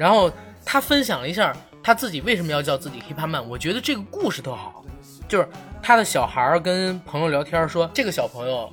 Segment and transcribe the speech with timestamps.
[0.00, 0.32] 然后
[0.64, 4.82] 他分享了一下他自己为什么要叫自己 hiphop man，我觉得这个故事特好，
[5.28, 5.46] 就是
[5.82, 8.72] 他的小孩儿跟朋友聊天说，这个小朋友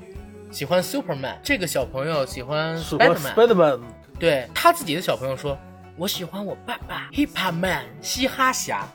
[0.52, 3.82] 喜欢 Superman，这个小朋友喜欢喜欢 Spiderman，Spiderman，
[4.18, 5.58] 对他自己的小朋友说，
[5.98, 8.88] 我喜欢我爸爸 hiphop man 嘻哈侠，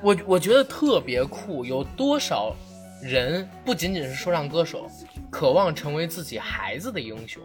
[0.00, 2.52] 我我觉得特别酷，有多少
[3.00, 4.90] 人不仅仅是说唱歌手，
[5.30, 7.40] 渴望成为自己孩子的英雄，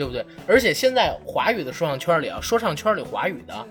[0.00, 0.24] 对不对？
[0.48, 3.66] 而且现在华语的说唱圈里啊，说唱圈里华语的，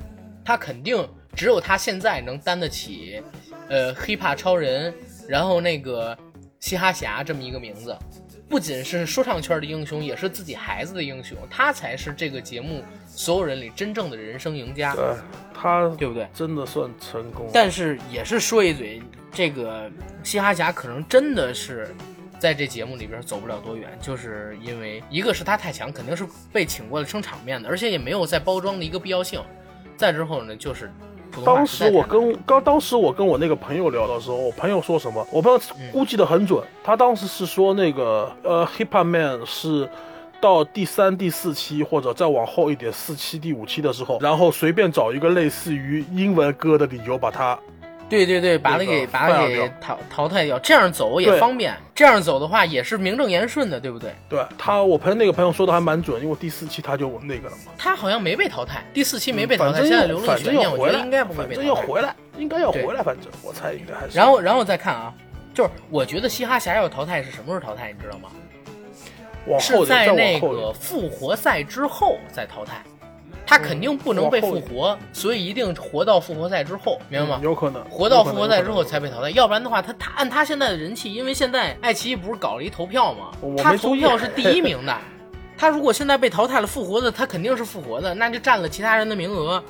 [0.45, 3.19] 他肯定只有他现在能担得起，
[3.67, 4.93] 呃，hiphop 超人，
[5.27, 6.15] 然后那个
[6.59, 7.97] 嘻哈侠这么一个名字。
[8.47, 15.03] 不仅是说唱圈的英雄，也是自己孩子的英雄，他才是这个节目所有人里真正的人生赢家，对
[15.51, 16.27] 他对不对？
[16.31, 17.49] 真的算成功。
[17.51, 19.89] 但是也是说一嘴，这个
[20.23, 21.91] 嘻哈侠可能真的是
[22.39, 29.39] 在这节目里边走不了多远，就是因为一个是他太强，肯定是被请过来撑场面的，而且也没有再包装的一个必要性。
[29.97, 30.91] 再之后呢，就是
[31.45, 39.87] 当时我跟刚当时我跟我那个朋友聊的时候，我朋友说什么，我朋友嗯估计的很准，他当时是说那个呃 Hip Hop Man 是。
[40.41, 47.59] 到第三、第四期，或者再往后一点，四期、第五期的时候，然后随便找一个类似于英文歌的理由把它
[48.09, 54.13] 对对对，把它给把它给淘淘汰掉，这样走也方便，这样走的话也是名正言顺的，对不对？
[54.27, 61.67] 对他，我朋友那个朋友说的还蛮准，因为第四期他就那个了嘛，他好像没被淘汰，第四期没被淘汰，现在留了悬念，我觉得应该不会被淘汰。
[61.67, 64.17] 要回来，应该要回来，反正我猜应该还是。
[64.17, 65.13] 然后，然后再看啊，
[65.53, 68.29] 就是我觉得嘻哈侠要淘汰是什么时候淘汰，你知道吗？
[69.47, 72.83] 往是在那个复活赛之后再淘汰，
[73.49, 77.39] 他肯定不能被复活，所以一定活到复活赛之后，明白吗？
[77.41, 83.31] 嗯有可能活到复活赛之后才被淘汰，要不然的话，他他按他现在的人气，因为现在爱奇艺不是搞了一投票吗？
[83.57, 84.95] 他投票是第 一名的，
[85.57, 89.63] 他如果现在被淘汰了复活的，他肯定是复活的，那就占了其他人的名额，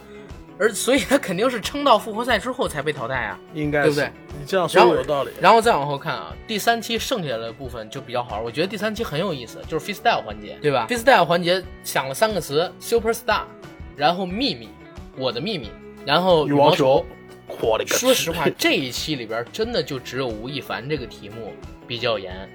[0.60, 3.40] 而所以他肯定是撑到复活赛之后才被淘汰啊。
[3.54, 4.12] 应该是对不对？
[4.38, 5.32] 你这样说有道理。
[5.40, 13.44] 然后再往后看啊，第三期剩下的部分就比较好玩，我觉得第三期很有意思，就是 freestyle 环节，对吧？freestyle 环节想了三个词：super star，
[14.00, 14.70] 然后秘密，
[15.18, 15.70] 我的秘密，
[16.06, 17.06] 然后羽毛毛球，
[17.60, 21.52] 我的个说实话， 这一期里边真的就只有吴亦凡这个题目
[21.86, 22.50] 比较严。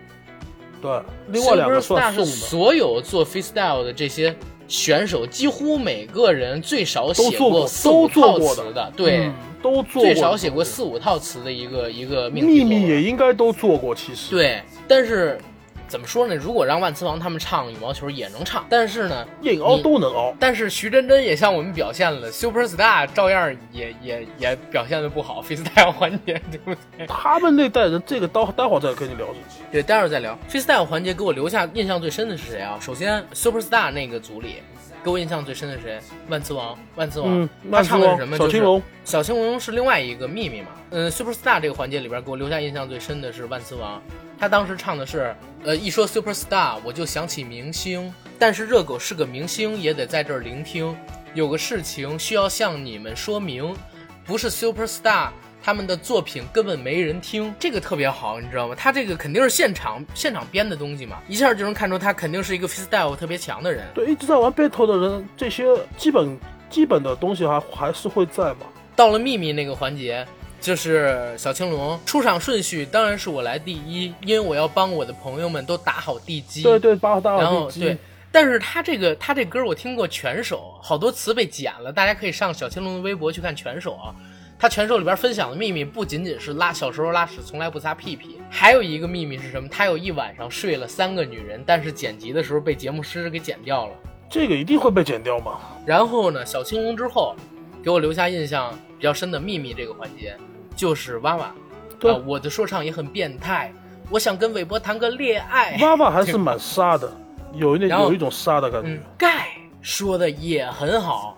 [0.81, 0.91] 对，
[1.28, 4.34] 另外两个 Superstar 是算送的，所有做 freestyle 的这些
[4.69, 9.34] 选手，几乎每个人最少写过四五都做套过的词的，对，嗯。
[9.62, 12.62] 都做过最少写过四五套词的一个一个命题。
[12.62, 14.31] 秘密也应该都做过，其实。
[14.31, 15.38] 对，但是
[15.87, 16.34] 怎么说呢？
[16.34, 20.34] 如果让万磁王他们唱羽毛球也能唱，但是呢，硬凹都能凹。
[20.41, 27.06] 但是徐真真也向我们表现了，Super Star 照样也也也表现的不好，freestyle 环节对不对？
[27.09, 29.27] 他们那代人，这个待待会儿再跟你聊。
[29.71, 30.39] 对，待会儿再聊。
[30.49, 32.78] freestyle 环节给我留下印象最深的是谁啊？
[32.81, 34.56] 首先 Super Star 那个组里。
[35.04, 36.00] 给我印象最深的是谁？
[36.28, 38.38] 万磁王，万磁王，嗯，他唱的是什么？
[38.38, 40.69] 小青龙，就是小青龙是另外一个秘密嘛。
[40.91, 44.03] 嗯，Super Star 这个环节里边给我留下印象最深的是万磁王，
[44.38, 50.97] 他当时唱的是，呃，一说 Super Star 我就想起明星，但是热狗是个明星，也得在这儿聆听。
[51.34, 53.76] 有个事情需要向你们说明，
[54.25, 55.28] 不是 Super Star。
[55.64, 58.75] 他们的作品根本没人听，这个特别好，你知道吗？
[58.76, 63.86] 他这个肯定是现场现场编的东西嘛，一下就能看出他肯定是一个 freestyle 特别强的人。
[63.94, 65.64] 对，一直在玩 battle 的人，这些
[65.97, 66.38] 基本
[66.69, 68.66] 基本的东西还还是会在嘛。
[68.94, 70.26] 到了秘密那个环节，
[70.60, 76.62] 就是小青龙出场顺序，当然是我来第一，因为我要帮我的朋友们都打好地基。
[76.62, 77.97] 对对，把大然耳地后对，
[78.30, 84.14] 但是他这个他这歌我听过全首，好多词被剪了，大家可以上小青龙的微博去看全首啊。
[84.59, 89.69] 他全书里边分享的秘密不仅仅是拉小时候拉屎从来不擦屁屁，还有一个秘密是什么？
[89.69, 93.92] 他有一晚上睡了三个女人，但是剪辑的时候被节目师给剪掉了。
[94.31, 95.60] 这个一定会被剪掉吗。
[95.84, 97.37] 然后呢，小青龙之后
[97.82, 100.37] 给我留下印象比较深的秘密这个环节，
[100.75, 101.54] 就是娃娃。
[102.00, 103.72] 对啊我的说唱也很变态，
[104.10, 105.76] 我想跟韦伯谈个恋爱。
[105.82, 107.12] 娃娃还是蛮沙的，
[107.53, 109.48] 有一点有一种沙的感觉嗯。，盖
[109.82, 111.36] 说的也很好，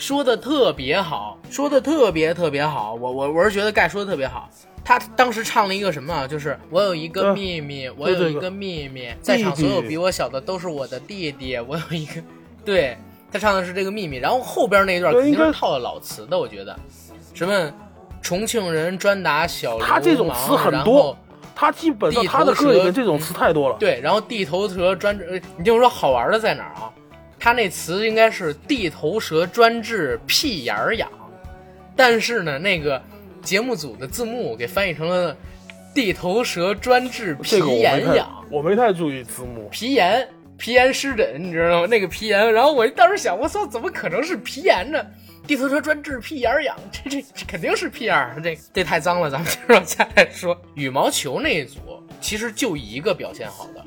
[0.00, 2.94] 说的特别好，说的特别特别好。
[2.94, 4.48] 我我我是觉得盖说的特别好。
[4.82, 6.26] 他当时唱了一个什么啊？
[6.26, 11.58] 就是我有一个嗯秘密，我有一个秘密，在场所有比我小的都是我的弟弟。
[11.58, 12.14] 我有一个，
[12.64, 12.96] 对
[13.30, 14.16] 他唱的是这个秘密。
[14.16, 16.74] 然后后边那一段肯定是套了老词的，我觉得，
[17.34, 17.70] 什么
[18.22, 21.16] 重庆人专打小流氓，他这种词很然多后
[21.54, 23.76] 他基本他的歌里面这种词太多了。
[23.78, 26.90] 对，然后地头蛇专，呃你听我说好玩的在哪儿啊？
[27.40, 31.10] 他那词应该是地头蛇专治屁眼儿痒，
[31.96, 33.02] 但是呢，那个
[33.42, 35.34] 节目组的字幕给翻译成了
[35.94, 39.68] 地头蛇专治皮这个我没太炎痒，我没太注意字幕。
[39.70, 40.28] 皮炎
[40.58, 41.86] 皮炎湿疹，你知道吗？
[41.86, 45.02] 那个皮炎，然后我当时想，我操，怎么可能是皮炎呢？
[45.46, 50.56] 地头蛇专治屁眼痒，这这这肯定是屁眼儿，这这太脏了，咱们接着往下来说。
[50.74, 51.80] 羽毛球那一组
[52.20, 53.82] 其实就一个表现好的，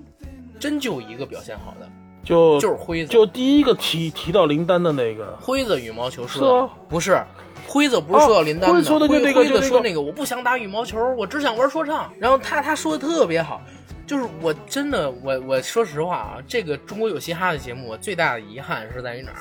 [0.59, 1.87] 真就一个表现好的，
[2.23, 3.11] 就就是辉子。
[3.11, 7.21] 就第一个提提到林丹的那个，辉子羽毛球是说的吗不是。
[7.65, 12.11] 辉子不是说到林丹的，辉子说的就辉那个就那个辉子说那个，我不想打羽毛球，我只想玩说唱。
[12.19, 13.61] 然后他他说的特别好，
[14.05, 19.39] 就是我真的我我说实话啊，这个中国有嘻哈的节目，我最大的遗憾是在于哪儿？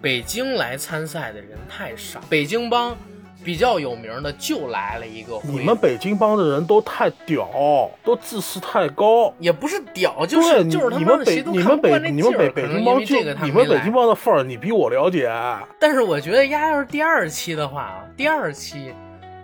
[0.00, 2.96] 北京来参赛的人太少，北京帮
[3.44, 5.38] 比较有名的就来了一个。
[5.42, 9.32] 你们北京帮的人都太屌，都自视太高。
[9.38, 15.30] 也不是屌，就是就是他你们北你们北你们北北京帮就你们北京帮的范儿，你比我了解。
[15.78, 18.92] 但是我觉得丫要是第二期的话啊，第二期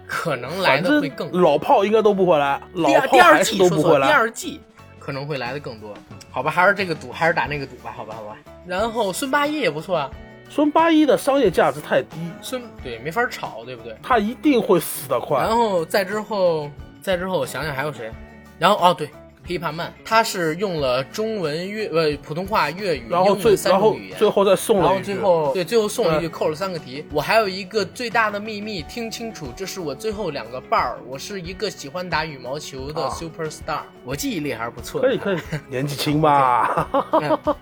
[0.07, 4.07] 可能来的会更正老炮应该都不会来，老第二炮还是第二季都不会来。
[4.07, 4.61] 第二季
[4.99, 5.93] 可能会来的更多。
[6.31, 8.37] 好吧，还是这个赌，还是打那个赌吧，好吧，好吧。
[8.67, 10.11] 然后孙八一也不错啊，
[10.49, 13.95] 孙八一的商业价值太低，孙对没法炒，对不对？
[14.03, 15.39] 他一定会死得快。
[15.39, 18.11] 然后再之后，再之后我想想还有谁？
[18.59, 19.09] 然后哦对
[19.47, 24.19] ，hiphop man，他是用了中文粤呃普通话、粤语、然后最三然后种语言。
[24.19, 27.05] 最后再送然后了一句最，后对，最后送了一句，扣了三个题。
[27.13, 30.99] 我还有一个最大的秘密，听清楚，这是我最后两个伴儿。
[31.07, 35.07] 我是一个喜欢打羽毛球的啊 super star，、我记忆力还是不错的。
[35.07, 35.39] 可以可以，
[35.71, 36.89] 年纪轻嘛。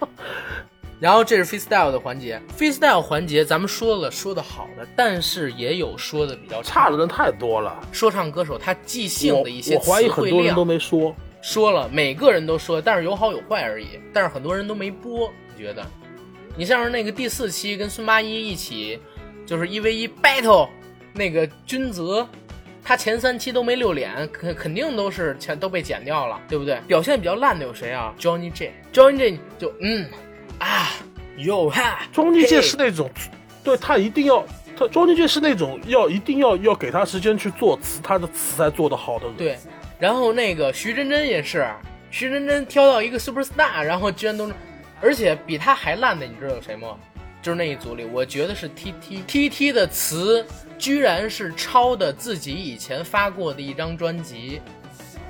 [0.98, 7.78] 然后这是 freestyle 的环节，freestyle 环节咱们说了说的好的，但是也有说的比较差的人太多了。
[7.92, 11.14] 说唱歌手他即兴的一些我怀疑词汇很多人都没说。
[11.42, 14.00] 说了，每个人都说，但是有好有坏而已。
[14.12, 15.86] 但是很多人都没播，你觉得？
[16.56, 18.98] 你像是那个第四期跟孙八一一起，
[19.44, 20.68] 就是一 v 一 battle
[21.12, 22.26] 那个君泽，
[22.82, 26.80] 他前三期都没露脸，肯肯定都是全都被剪掉了，对不对？
[26.88, 30.08] 表现比较烂的有谁啊？Johnny J，Johnny J 就嗯
[30.58, 30.90] 啊
[31.36, 33.10] 有哈，庄继健是那种，
[33.62, 34.44] 对他一定要，
[34.76, 39.36] 他庄继健是那种要一定要要给他时间去做词，他的词才做得好的人。
[39.36, 39.58] 对，
[39.98, 41.68] 然后那个徐真真也是，
[42.10, 44.50] 徐真真挑到一个 super star，然后居然都，
[45.00, 46.96] 而且比他还烂的，你知道有谁吗？
[47.42, 50.44] 就是那一组里，我觉得是 T T T T 的词，
[50.78, 54.60] 居然是抄的自己以前发过的一张专辑，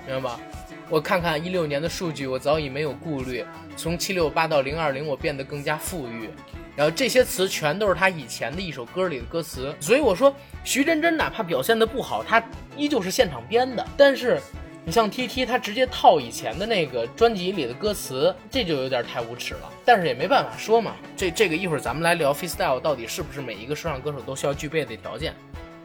[0.07, 0.41] 明白吧？
[0.89, 3.45] 我看看一六年的数据，我早已没有顾虑。
[3.77, 6.31] 从七六八到零二零，我变得更加富裕。
[6.77, 12.43] 然后这些词全都是他以前的一首歌里的歌词，所以我说徐真真哪怕表现的不好，他
[12.77, 13.85] 依旧是现场编的。
[13.97, 14.41] 但是
[14.85, 19.73] 你像 T T，他直接套以前的那个专辑里的歌词，这就有点太无耻了。
[19.85, 25.35] 但是也没办法说嘛，这这个一会儿咱们来聊 freestyle 到底是不是每一个说唱歌手都需要具备的条件，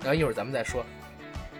[0.02, 0.86] 然后一会儿咱们再说。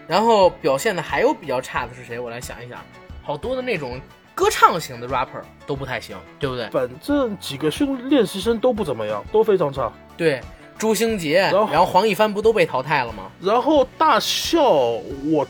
[0.06, 2.18] 然后表现的还有比较差的是谁？
[2.20, 2.84] 我来想一想，
[3.22, 4.00] 好多的那种
[4.34, 6.68] 歌唱型的 rapper 都不太行，对不对？
[6.70, 9.92] 反正几个训练习生都不怎么样，都非常差。
[10.16, 10.40] 对，
[10.78, 13.30] 朱星杰，然后然后黄一帆不都被淘汰了吗？
[13.40, 15.46] 然后大笑，我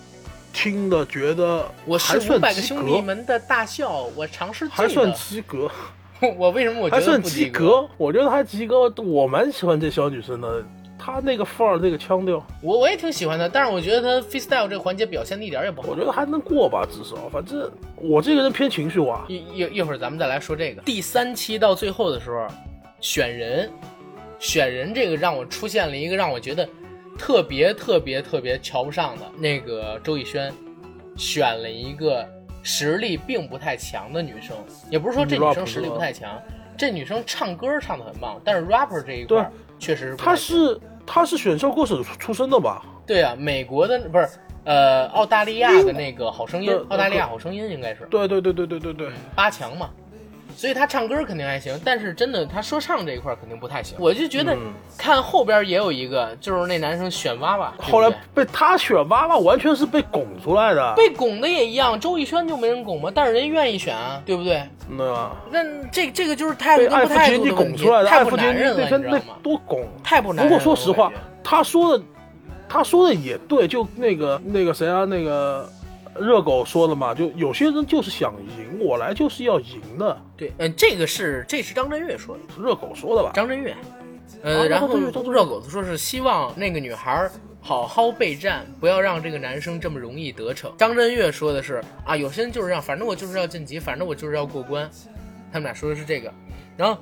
[0.53, 5.71] 听的觉得我是还算五百个及兄弟格，们的大笑，我尝试还算及格，
[6.37, 7.51] 我为什么我觉还算得不及及？
[7.51, 7.89] 格。
[7.97, 10.63] 我觉得还及格，我蛮喜欢这小女生的，
[11.05, 15.97] 她那个范儿，那个腔调，我我也挺喜欢的，但是我觉得他 freestyle 这个环节表现的一点儿也不好我。
[15.97, 17.29] 觉得还能过吧，至少。
[17.29, 20.83] 反正我这个人偏情绪化，一一一会儿咱们再来说这个。
[20.83, 22.47] 第三期到最后的时候，
[23.01, 23.69] 选人，
[24.39, 26.69] 选人这个让我出现了一个让我觉得
[27.19, 30.53] 特别特别特别瞧不上的那个周艺轩，
[31.17, 32.25] 选了一个
[32.63, 34.57] 实力并不太强的女生，
[34.89, 36.41] 也不是说这女生实力不太强，
[36.77, 42.83] 这女生唱歌唱的很棒，但是 rapper 这一块儿确实她是她是选秀歌手出出身的吧？
[43.07, 44.29] 对啊，美国的不是
[44.65, 49.09] 呃澳大利亚的那个好声音，澳大利亚好声音应该是对对对对对对对。
[49.35, 49.91] 八强嘛，
[50.57, 53.97] 所以他唱歌肯定还行，但是真的他说唱这一块肯定不太行。
[53.99, 60.95] 我就觉得嗯看后边也有一个，就是那男生选娃娃，后来被他选娃娃，完全是被拱出来的。
[60.97, 64.63] 被拱的也一样，周艺轩就没人拱嘛，但是人愿意选啊，对不对？
[64.89, 65.37] 对吧？
[65.51, 69.35] 那这这个就是态度被跟不态艾弗杰尼度的问题拱出来的，太不男人了，你知道吗？
[69.43, 69.87] 多拱。
[70.05, 70.59] 太不男人了。
[70.59, 71.11] 过说实话
[71.43, 72.05] 他说的，
[72.69, 75.69] 他说的也对，就那个那个谁啊，那个
[76.21, 80.23] 热狗说的嘛，就有些人就是想赢，我来就是要赢的。
[80.37, 82.63] 对，嗯，这个是这是张震岳说的。
[82.63, 83.31] 热狗说的吧？
[83.33, 83.75] 张震岳，
[84.43, 90.73] 呃，啊然后热狗子说是希望那个女孩好好备战，不要让这个男生这么容易得逞。
[90.77, 94.91] 张震岳说的是啊，有些人就是这样，反正我就是要晋级，反正我就是要过关。
[95.53, 96.33] 他们俩说的是这个，
[96.77, 97.01] 然后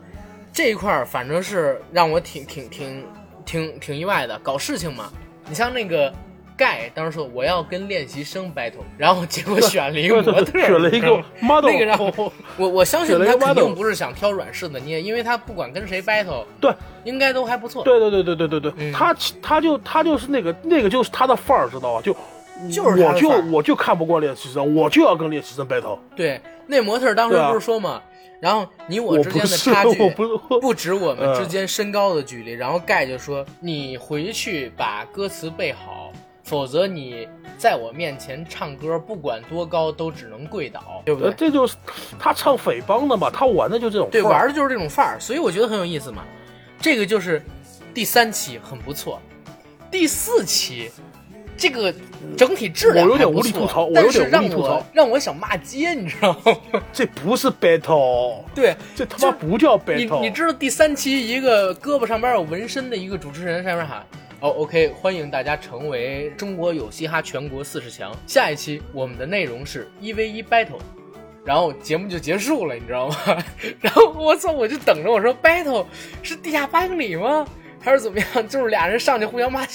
[0.52, 3.04] 这一块儿反正是让我挺挺挺
[3.44, 4.38] 挺挺意外的。
[4.40, 5.10] 搞事情嘛，
[5.48, 6.12] 你像那个
[6.60, 16.70] 盖当时说我要跟练习生 battle，然后结果选了一个 模特选了一个 model，那个让我我我相信他肯定不是想挑软柿子捏，因为他不管跟谁 battle，对。
[17.04, 17.82] 应该都还不错。
[17.82, 18.92] 对对对对对对对，嗯。
[18.92, 22.02] 他他就他就是那个那个就是他的范儿，知道吧？
[22.02, 22.14] 就
[22.70, 25.98] 就是他我就我就看不惯练习生，我就要跟练习生 battle。
[26.14, 28.02] 对，那模特当时不是说嘛，
[28.38, 31.40] 然后你我我之间，的差距 不，不止我们嗯。
[31.40, 36.09] 之间身高的距离，然后盖就说你回去把歌词背好，
[36.50, 41.46] 否则你在我面前唱歌，不管多高都只能跪倒，对不呃，对？
[41.46, 41.76] 这就是
[42.18, 46.24] 他唱匪帮的嘛，他玩的就这种对，玩的就是这种范儿，所以我觉得很有意思嘛。
[46.80, 47.40] 这个就是
[47.94, 49.22] 第三期很不错，
[49.92, 50.90] 第四期。
[51.56, 51.94] 这个
[52.38, 56.56] 整体质量我有点无力吐槽我但是有点无力让我吐槽让我想骂街，你知道吗？
[56.90, 60.22] 这不是 battle， 对，这他妈不叫 battle。
[60.22, 64.02] 你知道第三期一个胳膊上边有纹身的一个主持人上面喊
[64.40, 68.10] 哦，OK，欢迎大家成为中国有嘻哈全国四十强。
[68.26, 70.78] 下一期我们的内容是一 v 一 battle，
[71.44, 73.16] 然后节目就结束了，你知道吗？
[73.82, 75.84] 然后我操，我就等着我说 battle
[76.22, 77.46] 是地下八英里吗？
[77.82, 78.48] 还是怎么样？
[78.48, 79.66] 就是俩人上去互相骂。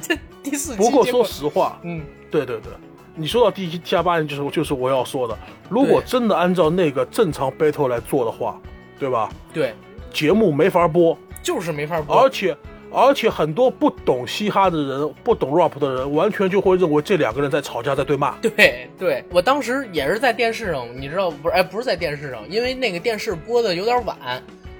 [0.00, 2.72] 这第四期不过说实话，嗯，对对对，
[3.14, 5.36] 你说到第一 T 八年就是就是我要说的，
[5.68, 8.58] 如果真的按照那个正常 battle 来做的话，
[8.98, 9.30] 对吧？
[9.52, 9.74] 对，
[10.10, 12.30] 节目没法播，就是没法播而。
[12.30, 12.56] 且
[12.94, 18.36] 而且很多不懂嘻哈的人、不懂 rap 的人，完全就会认为这两个人在吵架，在对骂。
[18.40, 21.54] 对 对，我当时也是在电视上，你知道不是？
[21.56, 24.16] 哎，不是在电视上，因为那个电视播的有点晚，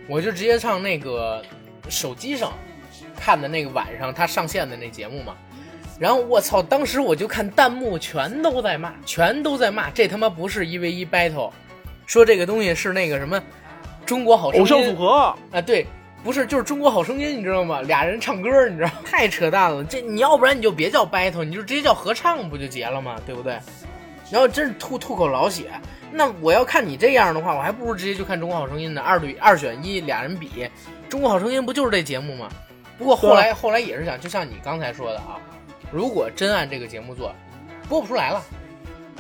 [0.08, 1.42] 我就直接上那个
[1.88, 2.52] 手机上
[3.18, 5.34] 看的那个晚上他上线的那节目嘛。
[5.98, 11.50] 然后我操，当时我就看弹幕全都在骂，全都在骂，这他妈不是一 v 一 battle，
[12.06, 13.42] 说这个东西是那个什么
[14.04, 15.86] 中国好声音偶像组合，啊，对，
[16.24, 17.82] 不是，就是中国好声音，你知道吗？
[17.82, 19.84] 俩人唱歌，你知道吗， 太扯淡了。
[19.84, 23.20] 这你要不然你就别叫 battle，你就直接叫合唱不就结了吗？
[23.26, 23.58] 对不对？
[24.30, 25.70] 然后真是吐吐口老血。
[26.10, 30.66] 那我要看你这样的话，我还不如直接就看中国好声音呢，二对二选一，俩人比。
[31.10, 32.48] 中国好声音不就是这节目吗？
[32.96, 35.38] 不过后来后来也是想，就像你刚才说的啊，
[35.92, 37.34] 如果真按这个节目做，
[37.86, 38.42] 播不出来了。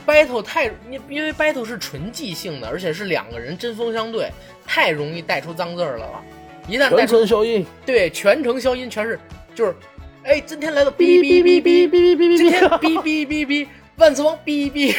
[0.06, 4.30] battle 太，因因为 battle 是纯即兴的，而且是两个人针锋相对，
[4.66, 6.22] 太容易带出脏字儿来了。
[6.68, 9.18] 一旦带全出程消音，对全程消音，全是
[9.54, 9.74] 就是，
[10.22, 13.66] 哎，今天来的哔哔哔哔哔哔哔，今天哔哔哔哔，
[13.96, 14.94] 万磁王哔哔，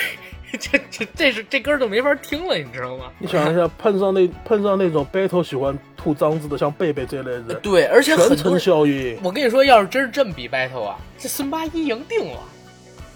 [0.59, 3.11] 这这这是这歌儿都没法听了，你知道吗？
[3.19, 9.17] 你想一下，碰上那碰上那种 battle 喜欢吐脏字的，像贝贝这类人，对，而且全程消音。
[9.23, 12.39] 我跟你说，要是真是这么比 battle 啊，这孙八一赢定了，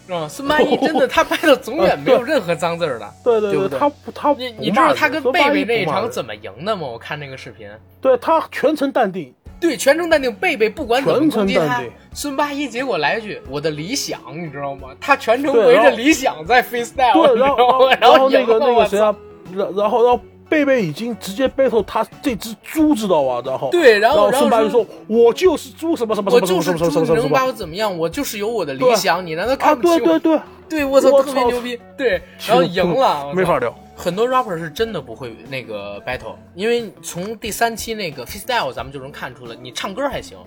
[0.10, 0.28] 是吧？
[0.28, 3.14] 孙八一真的 他 battle 永远没有任何脏字儿的。
[3.24, 6.88] 对对对他不他你你知道他跟贝贝那一场怎么赢的吗？
[6.88, 7.70] 我看那个视频，
[8.02, 14.88] 对他全程淡定，对，全程淡定，贝贝不管怎么攻击他，孙八一结果来一句“我的理想”，你知道吗？
[15.00, 17.56] 他全程围着理想在 freestyle，然？
[17.56, 19.20] 后然后那个那个谁啊操，
[19.56, 23.42] 然然后然后贝贝已经直接 battle 他这只猪，知道吧？
[23.46, 27.96] 然后对然后然然后说孙八就说：“我就是猪，什么什么什我就是么什么什么什么猪，你能把我怎么样？
[27.96, 29.56] 我就是有我的理想，你难道啊！
[29.56, 30.00] 看不起我？
[30.00, 33.74] 对对对，对我操，特别牛逼，对，然后赢了，没法聊。
[33.96, 40.38] 很多 rapper 是真的不会那个 battle，因为从第三期那个 freestyle 咱们就能看出来，你唱歌还行，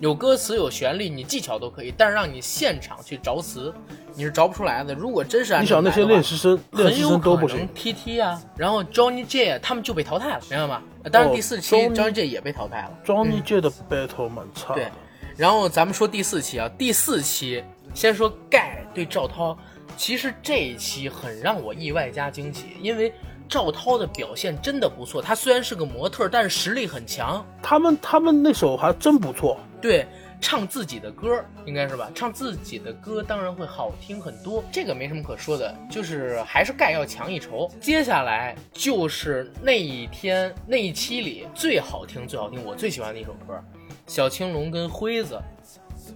[0.00, 3.72] 有歌词有旋律，你技巧都可以，但是让你现场去找词，
[4.14, 4.94] 你是找不出来的。
[4.94, 7.68] 如果真是按你想那些练习生，练习很有可能生都不行。
[7.76, 10.82] TT 啊，然后 Johnny J 他们就被淘汰了，明白吗？
[11.12, 12.98] 当然哦第四期 Johnny- Johnny J 也被淘汰了。
[13.04, 14.90] Johnny J 的 battle 蛮差对，，
[15.36, 19.54] 然后咱们说第四期啊，第四期先说盖对赵涛，
[19.98, 23.12] 其实这一期很让我意外加惊喜，因为
[23.50, 25.20] 赵涛的表现真的不错。
[25.20, 27.44] 他虽然是个模特，但是实力很强。
[27.62, 29.58] 他们他们那首还真不错。
[29.80, 30.06] 对，
[30.40, 32.10] 唱自己的歌应该是吧？
[32.14, 37.70] 唱自己的歌当然会好听很多，这个没什么可说的，就是还是盖要强一筹。
[37.80, 43.58] 接下来就是那一天那一期里最好听、最好听，我最喜欢的一首歌，
[44.06, 45.40] 小青龙跟辉子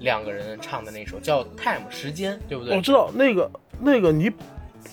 [0.00, 2.76] 两个人唱的那首叫《Time 时间》，对不对？
[2.76, 4.30] 我知道那个那个你，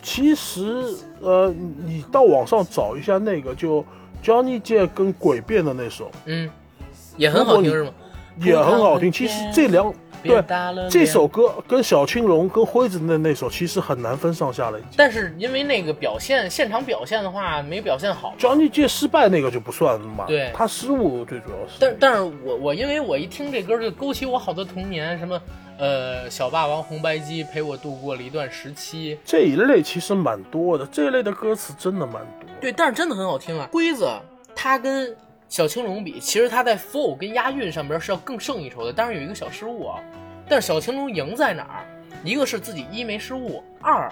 [0.01, 1.53] 其实呃，
[1.85, 3.83] 你到网上找一下那个就
[4.23, 6.49] Johnny J 跟诡辩的那首嗯，
[7.17, 7.91] 也很好听是吗？
[8.37, 9.11] 也很好听。
[9.11, 10.39] 其实这两对
[10.87, 14.79] 这首歌跟小青龙跟辉子的那首其实很难分上下了。
[14.95, 18.35] 但是因为那个表现，现场表现的话没表现好。
[18.37, 21.73] Johnny J 失败那个就不算嘛，对他失误最主要是。
[21.79, 25.41] 但但是我我因为我一听这歌就勾起我好多童年，什么
[25.79, 32.47] 呃小霸王红白机陪我度过了一段时期，这一类其实蛮多的，这一类的歌词真的蛮多。
[32.61, 33.67] 对，但是真的很好听啊。
[33.71, 34.07] 辉子
[34.55, 35.17] 他跟
[35.51, 39.99] 小青龙比，其实他在 flow 跟押韵上边是要更胜一筹的，当然有一个小失误啊。
[40.47, 41.85] 但是小青龙赢在哪儿？
[42.23, 44.09] 一个是自己一没失误，二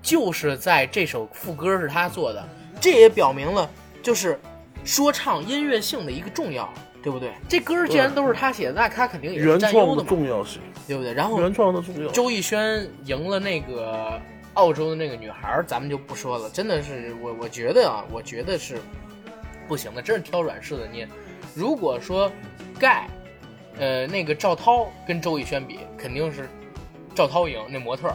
[0.00, 2.42] 就是在这首副歌是他做的，
[2.80, 3.68] 这也表明了
[4.02, 4.40] 就是
[4.82, 6.66] 说唱音乐性的一个重要，
[7.02, 7.30] 对不对？
[7.46, 11.12] 这歌既然都是他写的，那他肯定也是原占优创的嘛，重要性，对不对？
[11.12, 12.12] 然后原创的重要性。
[12.14, 14.18] 周艺轩赢了那个
[14.54, 16.48] 澳洲的那个女孩儿，咱们就不说了。
[16.48, 18.78] 真的是我，我觉得啊，我觉得是
[19.70, 21.06] 不行的，真是挑软柿子捏。
[21.54, 22.28] 如果说
[22.76, 23.06] 盖，
[23.78, 26.48] 呃，那个赵涛跟周艺轩比，肯定是
[27.14, 28.12] 赵涛赢那模特。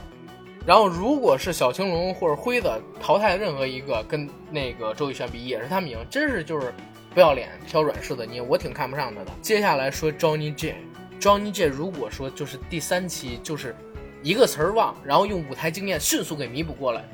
[0.68, 2.70] 然后如果是小青龙或者辉子
[3.00, 6.74] 淘汰任何一个跟那个周艺轩比，也是他们赢，真是就是
[7.14, 9.32] 不要脸，挑软柿子捏，我挺看不上他的。
[9.42, 13.74] 接下来说 Johnny J，Johnny J 如果说就是第三期就是
[14.22, 17.06] 一个词儿忘，然后用舞台经验迅速给弥补过来，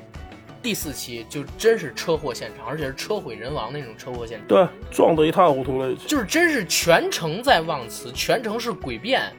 [0.62, 6.06] 第四期就真是车祸现场，而且是车毁人亡那种车祸现场，对，撞得一塌糊涂了已经。
[6.06, 9.30] 就是真是全程在忘词，全程是诡辩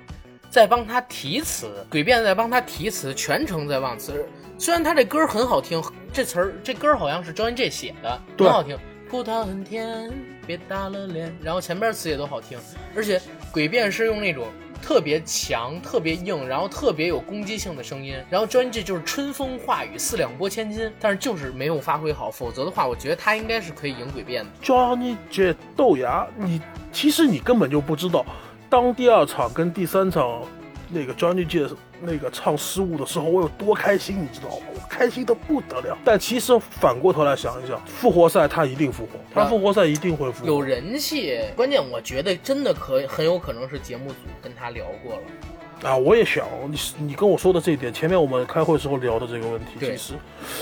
[0.50, 4.26] 在帮他提词，诡辩在帮他提词，全程在忘词。
[4.58, 8.78] 虽然他这歌很好听，这词儿这歌好像是 Johnny J 写的，对很好听。
[9.10, 10.12] 葡萄很甜，
[10.46, 11.36] 别打了脸。
[11.42, 12.58] 然后前边词也都好听，
[12.96, 13.22] 而且
[13.54, 14.48] 诡辩是用那种
[14.84, 18.16] 特别强、特别硬，然后特别有攻击性的声音。
[18.30, 22.30] 然后 Johnny 就是春风化雨，四两拨千斤，但是就是没有发挥好。
[22.30, 24.50] 否则的话，我觉得他应该是可以赢诡辩的。
[24.62, 26.62] Johnny J 豆芽，你
[26.92, 28.26] 其实你根本就不知道，
[28.70, 30.42] 当第二场跟第三场
[30.94, 31.68] 那个 Johnny J
[32.02, 34.66] 那个唱失误的时候，我有多开心，你知道吗？
[34.76, 35.98] 我开心的不得了。
[36.06, 40.62] 但其实反过头来想一想，复活赛他一定复活，他复活赛一定会复活有。
[40.62, 45.90] 人气，关键我觉得真的可很有可能是节目组跟他聊过了。
[45.90, 50.14] 啊，我也想你你跟我说的这一点，前面我们开会时候聊的这个问题，其实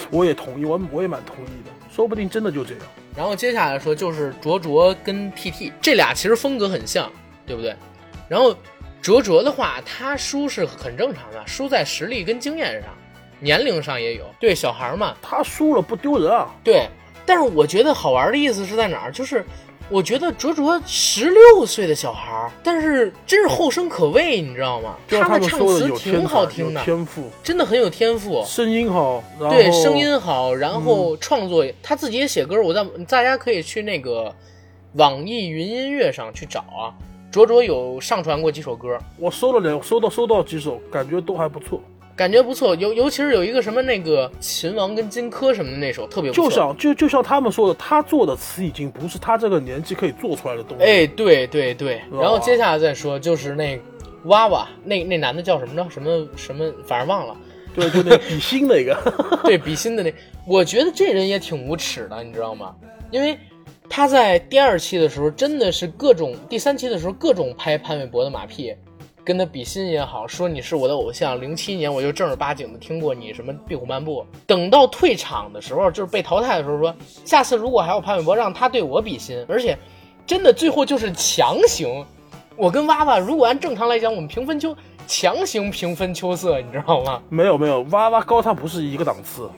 [0.09, 2.83] 我也同意，我我也蛮同意的，说不定真的就这样。
[3.15, 7.11] 然后接下来说就是卓卓跟 TT 这俩其实风格很像，
[7.45, 7.75] 对不对？
[8.27, 8.55] 然后
[9.01, 12.91] 卓卓的话，他输是很正常的，输在实力跟经验上，
[13.39, 14.25] 年龄上也有。
[14.39, 16.87] 对小孩嘛，他输了不丢人啊，对。
[17.25, 19.11] 但是我觉得好玩的意思是在哪儿？
[19.11, 19.45] 就是
[19.89, 24.95] 我觉得卓卓十六岁的小孩儿，但是真是后生可畏，你知道吗？
[25.07, 28.43] 他的唱词挺好听的，天赋，真的很有天赋。
[28.45, 34.33] 声音好，对，声音好，然后创作、他自己也写歌，我在大家可以去那个
[34.93, 36.93] 网易云音乐上去找啊，
[37.31, 41.81] 卓卓有上传过几首歌，我搜了两，收到收到几首，感觉都还不错。
[42.13, 50.83] 感觉不错，尤尤其是有一个什么那个秦王跟荆轲什么的那首特别不错，就像就就像他们说的，他做的词已经不是他这个年纪可以做出来的东西。
[50.83, 53.79] 哎，对对对，哇然后接下来再说就是那
[54.25, 55.89] 娃娃，那那男的叫什么着？
[55.89, 57.35] 什么什么，反正忘了。
[57.73, 58.93] 对，就那比心那个，
[59.45, 60.13] 对比心的那，
[60.45, 62.75] 我觉得这人也挺无耻的，你知道吗？
[63.09, 63.37] 因为
[63.93, 68.73] 他在第二期的时候真的是各种，第三期的时候各种拍潘玮柏的马屁，
[69.21, 71.41] 跟他比心也好，说你是我的偶像。
[71.41, 79.77] 零七年我就正儿八经的听过你什么《壁虎漫步》，等到退场的时候，就是被淘汰的时候说，下次如果还有潘玮柏，让他对我比心，而且
[80.25, 82.05] 真的最后就是强行。
[82.55, 84.73] 我跟娃娃，如果按正常来讲，我们平分秋
[85.05, 87.21] 强行平分秋色，你知道吗？
[87.27, 89.49] 没有没有，娃娃高他不是一个档次。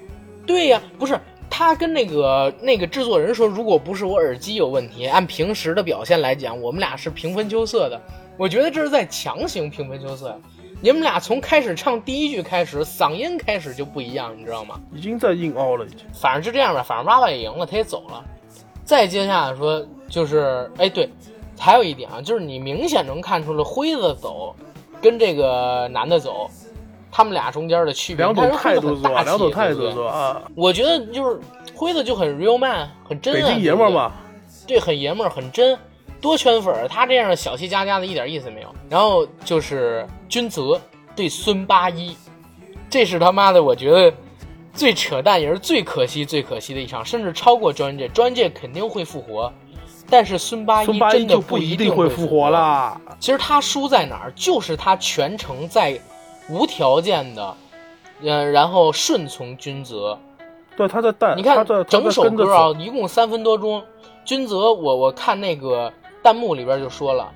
[0.46, 1.18] 对呀，不是
[1.56, 8.02] 他跟那个那个制作人说，如果不是我耳机有问题，按平时的表现来讲，我们俩是平分秋色的。
[8.40, 10.36] 我觉得这是在强行平分秋色。
[10.82, 14.82] 你们俩从开始唱第一句开始，嗓音开始就不一样，你知道吗？
[14.96, 16.00] 已经在硬凹了，已经。
[16.12, 18.26] 反正就这样吧，反正娃娃也赢了，他也走了。
[18.84, 21.08] 再接下来说，就是哎对，
[21.60, 24.56] 还有一点啊，就是你明显能看出来辉子走
[25.00, 26.50] 跟这个男的走，
[27.16, 28.26] 他们俩中间的区别。
[28.26, 29.22] 两种态度是是吧？
[29.22, 30.04] 两种态度？
[30.04, 31.40] 啊，我觉得就是
[31.76, 34.12] 辉子就很 real man，很真、啊，北京爷们儿嘛。
[34.66, 35.78] 对，很爷们儿，很真，
[36.20, 36.88] 多圈粉儿。
[36.88, 38.74] 他这样小气加加的，一点意思没有。
[38.90, 40.82] 然后就是君泽
[41.16, 42.16] 对孙八一，
[42.90, 44.12] 这是他妈的，我觉得
[44.74, 48.08] 最扯淡，也是最可惜、最可惜的一场，甚至超过专界。
[48.08, 49.52] 专界肯定会复活，
[50.10, 52.50] 但是孙八一 真的不一一定会复活。
[52.50, 53.00] 了。
[53.20, 54.32] 其实他输在哪儿？
[54.34, 56.00] 就是他全程在
[56.50, 57.56] 无条件的，
[58.22, 60.18] 嗯，然后顺从君泽。
[60.76, 63.84] 对，他在带，你看整首歌啊，一共三分多钟。
[64.26, 65.92] 君泽，我我看那个
[66.24, 67.30] 弹幕里边就说了，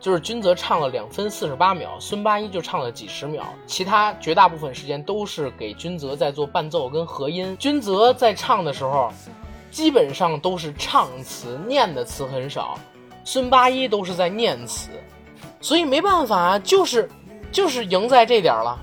[0.00, 7.56] 就是君泽唱了两分四十八秒，孙八一就唱了几十秒，其他绝大部分时间都是给君泽在做伴奏跟和音。
[7.60, 9.12] 君泽在唱的时候，
[9.70, 12.78] 基本上都是唱词，念的词很少，
[13.24, 14.88] 孙八一都是在念词，
[15.60, 17.08] 所以没办法啊，就是
[17.54, 18.76] 就是赢在这点儿了，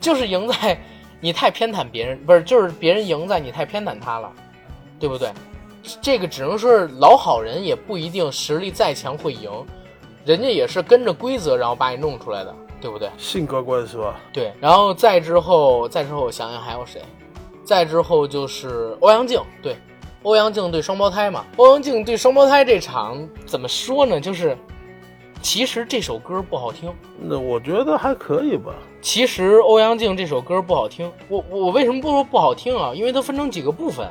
[0.00, 0.78] 就是赢在
[1.20, 4.30] 你太偏袒别人，不是就是别人赢在你太偏袒他了，
[5.00, 5.32] 对不对？
[6.00, 9.50] 这个只能说是老好人，也不一定实力再强会赢，
[10.24, 13.10] 人家也是跟着规则然后把你弄出来的，对不对？
[13.18, 14.14] 性格关系吧。
[14.32, 17.02] 对，然后再之后，再之后我想想还有谁，
[17.64, 19.76] 再之后就是欧阳靖，对，
[20.22, 24.20] 欧阳靖对双胞胎嘛，欧阳靖对双胞胎这场怎么说呢？
[24.20, 24.56] 就是
[25.44, 28.72] 其实这首歌不好听，那我觉得还可以吧。
[29.02, 32.92] 其实欧阳靖这首歌不好听，我我为什么不说不好听啊？
[32.94, 34.08] 因为它分成几个部分，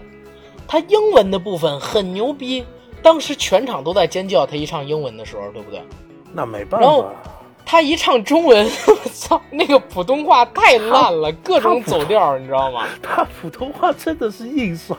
[0.68, 2.64] 它英文的部分很牛逼，
[3.02, 5.82] 当时全场都在尖叫，他一唱英文的时候，对不对？
[6.32, 7.10] 那没办法然后，
[7.66, 12.86] 他一唱中文， 我操，那个普通话太烂了，各种走调，你知道吗？
[13.02, 14.96] 他普通话真的是硬伤。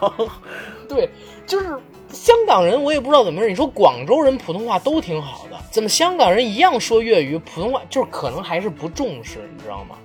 [0.89, 1.09] 对，
[1.47, 1.79] 就是
[2.15, 3.51] 香港人，我也不知道怎么回事。
[3.51, 9.97] 你说广州人普通话都挺好的，怎么香港人一样说粤语，普通话就是可能还是不重视，你知道吗？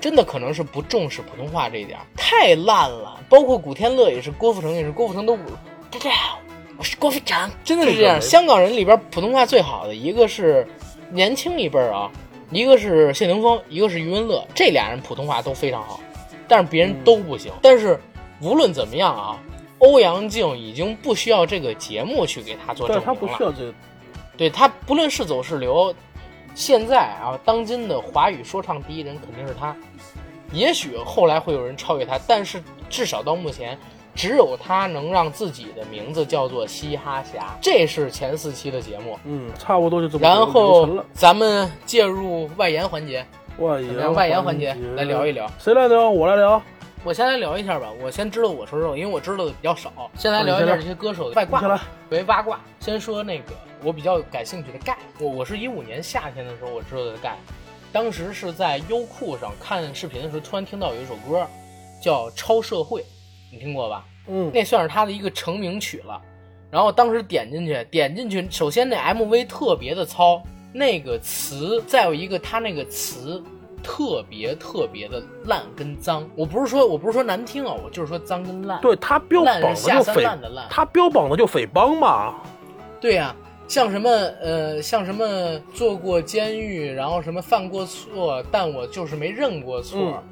[0.00, 3.18] 真的可能是不重视普通话这一点，太烂了。
[3.28, 5.36] 包括古天乐也是，郭富城也是，郭富城都
[5.90, 6.38] 大家好，
[6.76, 8.20] 我是郭富城，真的是这样。
[8.20, 10.66] 香港人里边普通话最好的一个是
[11.10, 12.10] 年轻一辈儿啊，
[12.50, 15.98] 一个是谢霆锋，一个是余文乐，这俩人普通话都非常好，
[16.46, 17.50] 但是别人都不行。
[17.62, 17.98] 但是
[18.42, 19.38] 无论怎么样啊，
[19.78, 23.14] 欧阳靖已经不需要这个节目去给他做证明了。
[23.14, 23.74] 他不需要这个，
[24.36, 25.94] 对他不论是走是留，
[26.54, 29.76] 现在啊，当今的华语说唱第一人肯定是他。
[30.52, 33.76] 也许后来会有人超越他，但是至少到目前，
[34.14, 37.56] 只有他能让自己的名字叫做嘻哈侠。
[37.60, 40.88] 这是前四期的节目，嗯，差不多就这么然后。
[41.12, 43.26] 咱们介入外延环节，
[43.58, 43.80] 外？
[43.80, 45.50] 延外延环节来聊一聊。
[45.58, 46.08] 谁来聊？
[46.08, 46.62] 我来聊。
[47.06, 50.10] 我先来聊一下吧，我先知道我说说，因为我知道的比较少。
[50.16, 51.80] 先来聊一下这些歌手的外挂。
[52.10, 53.52] 为八卦，先说那个
[53.84, 54.98] 我比较感兴趣的盖。
[55.20, 57.36] 我我是一五年夏天的时候我知道的盖，
[57.92, 61.46] 当时是在优酷上看视频的时候，突然听到有一首歌
[62.02, 63.02] 叫《超社会》，
[63.52, 64.04] 你听过吧？
[64.26, 66.20] 嗯，那算是他的一个成名曲了。
[66.72, 70.42] 然后当时点进去，点进去，首先那 MV 特别的糙，
[70.72, 73.40] 那个词，再有一个他那个词
[73.86, 76.28] 特别特别的烂跟脏。
[76.34, 78.80] 我不是说我不是说难听啊，我就是说脏跟烂。
[78.80, 82.34] 对他标榜的就匪滥的烂，他标榜的就匪帮嘛。
[83.00, 83.34] 对呀、
[83.68, 85.24] 像什么呃，像什么
[85.72, 90.00] 坐过监狱，然后什么犯过错，但我就是没认过错。
[90.00, 90.22] 嗯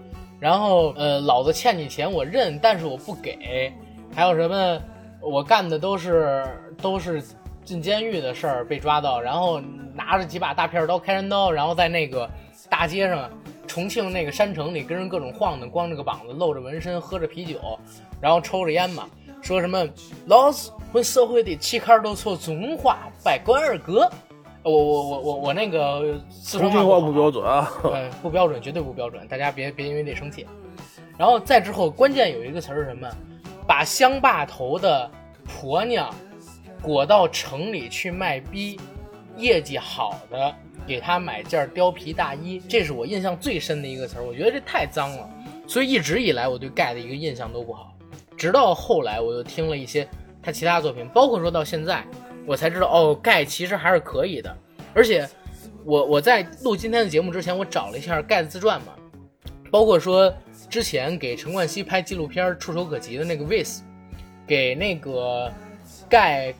[0.41, 3.73] 然后呃，老子欠你钱我认，但是我不给。
[4.15, 4.79] 还有什么
[5.23, 6.45] 我干的都是
[6.83, 7.23] 都是
[7.65, 9.59] 进监狱的事儿被抓到，然后
[9.95, 12.29] 拿着几把大片刀、开山刀，然后在那个
[12.69, 13.31] 大街上。
[13.67, 17.79] 重庆那个山城里跟人各种晃荡，光着个膀子，露着纹身，喝着啤酒，
[18.21, 19.09] 然后抽着烟嘛，
[19.43, 19.87] 说什么
[20.27, 24.11] 老子混社会的气坎儿都说中华拜关二哥。
[24.63, 27.71] 我我我我我那个四川重庆话不标准啊。
[27.83, 30.47] 对，不标准，绝对不标准，大家别别因为这生气。
[31.19, 33.09] 然后再之后，关键有一个词儿是什么？
[33.67, 35.11] 把乡坝头的
[35.45, 36.13] 婆娘
[36.83, 38.81] 裹到城里去卖逼，
[39.37, 40.55] 业绩好的
[40.87, 44.23] 给他买件貂皮大衣，这是我印象最深的一个词儿。
[44.25, 45.29] 我觉得这太脏了，
[45.67, 47.97] 所以一直以来我对盖的一个印象都不好。
[48.37, 50.07] 直到后来，我又听了一些
[50.43, 52.05] 他其他作品，包括说到现在，
[52.47, 54.57] 我才知道哦，盖其实还是可以的。
[54.93, 55.29] 而且
[55.85, 58.95] 我我在录今天的节目之前，我找了一下盖的自传嘛，
[59.71, 60.33] 包括说
[60.69, 63.81] 之前给陈冠希拍纪录片《触手可及》的那个 Vis，
[64.47, 65.53] 给那个
[66.09, 66.53] 盖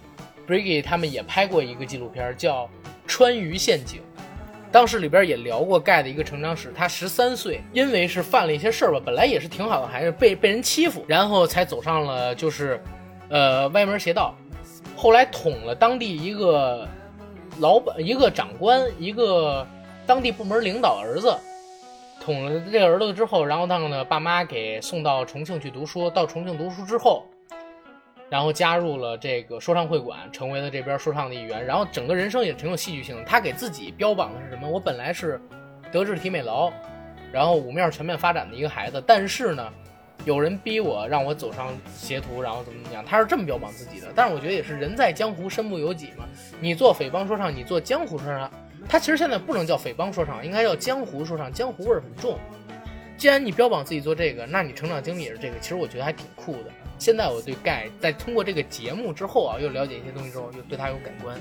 [0.47, 2.65] Briggy 他们也拍过一个纪录片叫
[3.07, 4.01] 《川渝陷阱》。
[4.75, 12.83] 当时里边也聊过盖的一个成长史，他十三岁，因为是犯了一些事儿吧，本来也是挺好的孩子，被被人欺负，然后才走上了就是，
[13.29, 14.35] 呃，歪门邪道，
[14.97, 16.89] 后来捅了当地一个
[17.61, 19.65] 老板、一个长官、一个
[20.09, 21.33] 当地部门领导儿子，
[22.21, 27.25] 捅了这个儿子之后，然后让呢爸妈给送到重庆去读书，到重庆读书之后，
[28.35, 33.23] 然后加入了这个说唱会馆，成为了这边说唱的一员，然后整个人生也挺有戏剧性的。
[33.23, 34.69] 他给自己标榜的是什么？
[34.69, 35.41] 我本来是
[35.93, 36.69] 德智体美劳，
[37.31, 39.73] 然后五面全面发展的一个孩子，但是呢，
[40.25, 44.09] 有人逼我让我走上邪途，然后怎么怎么样，他是这么标榜自己的。
[44.17, 46.25] 但是我觉得也是人在江湖身不由己嘛，
[46.61, 48.51] 你做匪帮说唱，你做江湖说唱，
[48.89, 52.37] 他其实现在不能叫匪帮说唱，应该叫江湖说唱，江湖味儿很重。
[53.17, 56.71] 既然你标榜自己做这个，那你成长经历也是这个，其实我觉得还挺酷的。
[56.99, 61.37] 现在我对盖在通过这个节目之后啊，又了解一些东西之后，又对他有改观。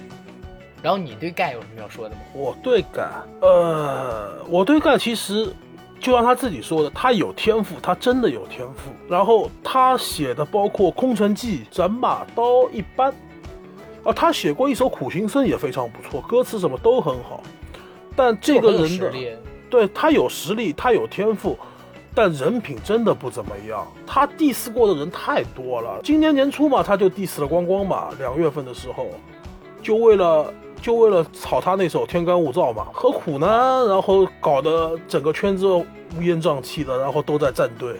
[0.81, 2.21] 然后你对盖有什么要说的吗？
[2.33, 3.09] 我对盖，
[3.41, 5.53] 呃，我对盖其实
[5.99, 8.91] 就像他自己说的，他有天赋，他真的有天赋。
[9.07, 13.13] 然后他写的包括《空城计》《斩马刀》一般，
[14.03, 17.41] 啊，他写过一首《苦行僧》也非常不错，歌词什么都很好。
[18.15, 19.31] 但这个人的实力，
[19.73, 21.57] 对他有实力，他有天赋，
[22.13, 23.87] 但人品真的不怎么样。
[24.05, 25.99] 他 diss 过的人太多了。
[26.03, 29.07] 今年年初嘛，他就 diss 了光光嘛，两月份的时候，
[29.81, 33.47] 就为了就为了炒他那首《天干物燥》嘛，何苦呢？
[33.89, 35.83] 然后搞得整个圈子乌
[36.21, 37.95] 烟瘴气的，然后都在站队，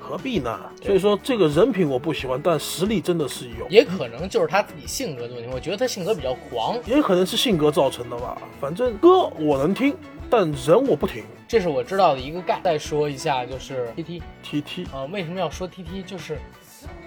[0.00, 0.58] 何必呢？
[0.82, 5.48] 所以说这个人品我不喜欢，但实力真的是有，也可能就是他自己性格的问题。
[5.54, 8.36] 我觉得他性格比较狂，也可能是性格造成的吧。
[8.60, 9.94] 反正歌我能听，
[10.30, 11.24] 但人我不停。
[11.46, 12.60] 这是我知道的一个概。
[12.64, 16.02] 再说一下，就是 T T T T 啊，为什么要说 T T？
[16.02, 16.38] 就是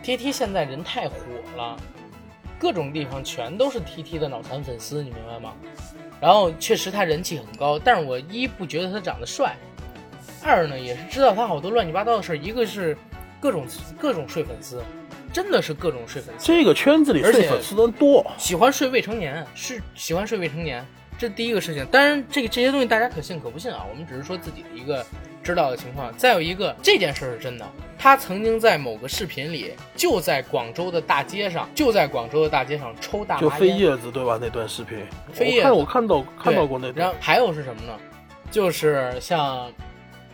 [0.02, 1.16] T T 现在人太火
[1.56, 1.76] 了，
[2.60, 5.54] 各种地方全都是 T T 的脑残粉丝，你明白吗？
[6.20, 9.56] 然后确实他人气很高，但是我一不觉得他长得帅，
[10.44, 12.98] 二呢也是知道他好多乱七八糟的事儿，一个是
[13.40, 13.68] 各种
[14.00, 14.82] 各种睡粉丝，
[15.32, 20.84] 真的是各种睡粉丝，这个圈子里睡粉丝的多，喜欢睡未成年，是喜欢睡未成年，
[21.18, 21.86] 这第一个事情。
[21.88, 25.06] 当然，这个这些东西大家可信可不信啊，我们只是说自己的一个
[25.44, 26.16] 知道的情况。
[26.18, 27.66] 再有一个，这件事儿是真的，
[27.98, 33.80] 他曾经在某个视频里，就在广州的大街上，就在广州的大街上抽大就飞麻烟。
[33.80, 34.38] 叶子对吧？
[34.40, 35.00] 那段视频，
[35.34, 37.98] 飞叶子我看我看到看到过那段然后，还有是什么呢？
[38.50, 39.72] 就是像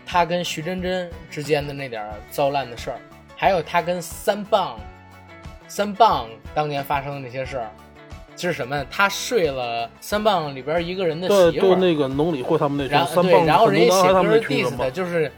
[0.06, 3.00] 他跟徐真真之间的那点儿糟烂的事儿，
[3.36, 4.80] 还有他跟三棒
[5.68, 7.72] 三棒当年发生的那些事儿，
[8.36, 8.86] 是什么？
[8.90, 15.32] 他睡了三棒里边一个人的对对，媳妇儿，那个农理会他们那然种三棒后对，然后人家写歌多男孩他们那群 diss 的，就是，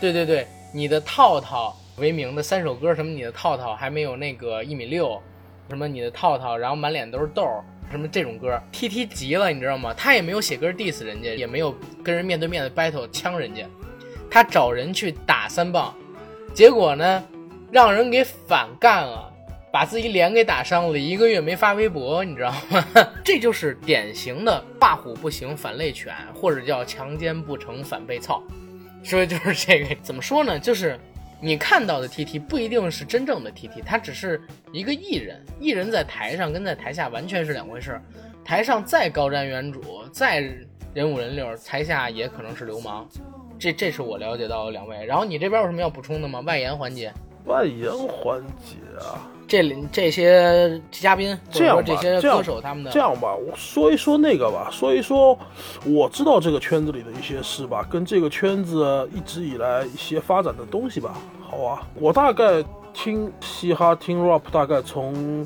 [0.00, 5.20] 对对对，你的套套为名的三首歌，什么你的套套还没有那个一米六，
[5.68, 9.94] 什么你的套套，然后满脸都是痘儿，什么这种歌，T T 急了，你知道吗？
[9.96, 13.64] 他也没有写歌 diss 人家，也没有跟人面对面的 battle 呛人家，
[14.30, 15.94] 他找人去打三棒，
[16.52, 17.22] 结果呢，
[17.70, 19.29] 让人给反干了。
[19.72, 22.84] 把自己脸给打伤了，一个月没发微博，你知道吗？
[23.24, 28.42] 这就是典型的霸虎不行反类犬，或者叫强奸不成反被操。
[29.02, 30.58] 说的就是这个，怎么说呢？
[30.58, 30.98] 就是
[31.40, 34.40] 你看到的 T T 不一定是真正的 T T，他只是
[34.72, 35.42] 一个艺人。
[35.60, 38.02] 艺人在台上跟在台下完全是两回事儿。
[38.44, 40.40] 台上再高瞻远瞩，再
[40.92, 43.08] 人五人六，台下也可能是流氓。
[43.58, 45.04] 这这是我了解到的两位。
[45.06, 46.40] 然后你这边有什么要补充的吗？
[46.40, 47.12] 外延环节，
[47.44, 49.26] 外延环节啊。
[49.48, 55.36] 这里这些嘉宾这样吧这些歌手他们的这样吧，我说一说那个吧，说一说
[55.84, 61.14] 我知道这个圈子里的一些事吧，跟这个圈子一直以来一些发展的东西吧。
[61.42, 62.62] 好啊，我大概
[62.94, 65.44] 听嘻哈、听 rap，大概从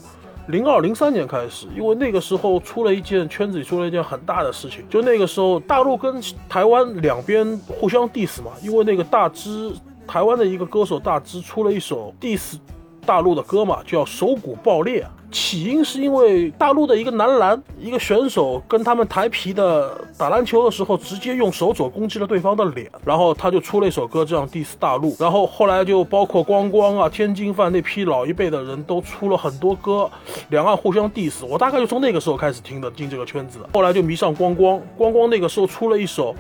[0.49, 9.73] 零二零三年开始，因为那个时候出了一件圈子里出了一件很大的事情，就那个时候大陆跟台湾两边互相 diss 嘛，因为那个大支
[10.07, 12.59] 台湾的一个歌手大支出了一首 diss
[13.07, 15.07] 大陆的歌嘛，叫手骨爆裂。
[15.31, 25.17] 起因是因为大陆的一个男篮一个选手跟他们台皮的打篮球的时候，直接用手肘攻击了对方的脸，然后他就出了一首歌这样 diss 大陆。
[25.19, 30.09] 然后后来就包括光光啊、天津饭那批老一辈的人都出了很多歌，
[30.51, 31.45] 两岸互相 diss。
[31.45, 34.81] 我大概就从那个时候开始听的进这个圈子，后来就迷上光光。
[34.97, 36.33] 光光那个时候出了一首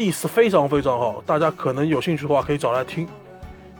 [0.00, 3.06] diss 非常非常好，大家可能有兴趣的话可以找来听。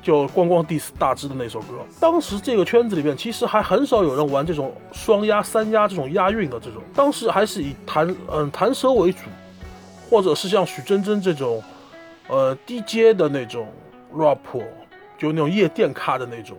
[0.02, 9.20] 就光光 diss 大支的那首歌，当时这个圈子里面其实还很少有人玩这种双押、三押这种押韵的这种，当时还是以弹嗯弹舌为主，
[10.10, 11.62] 或者是像许真真这种，
[12.28, 13.66] 呃低阶的那种
[14.14, 14.38] rap，
[15.18, 16.56] 就那种夜店咖的那种，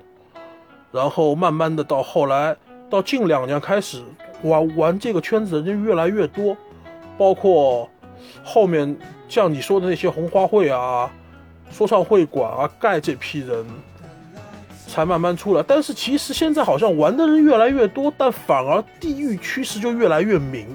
[0.91, 2.55] 然后慢慢的到后来
[2.89, 4.03] 到近两年开始
[4.43, 6.55] 玩玩这个圈子的人越来越多，
[7.17, 7.89] 包括
[8.43, 8.95] 后面
[9.27, 11.11] 像你说的那些红花会啊。
[11.73, 13.65] 说唱会馆啊，盖这批人
[14.89, 20.67] 才慢慢出来，但是其实现在好像玩的人越来越多，但反而地域趋势就越来越明，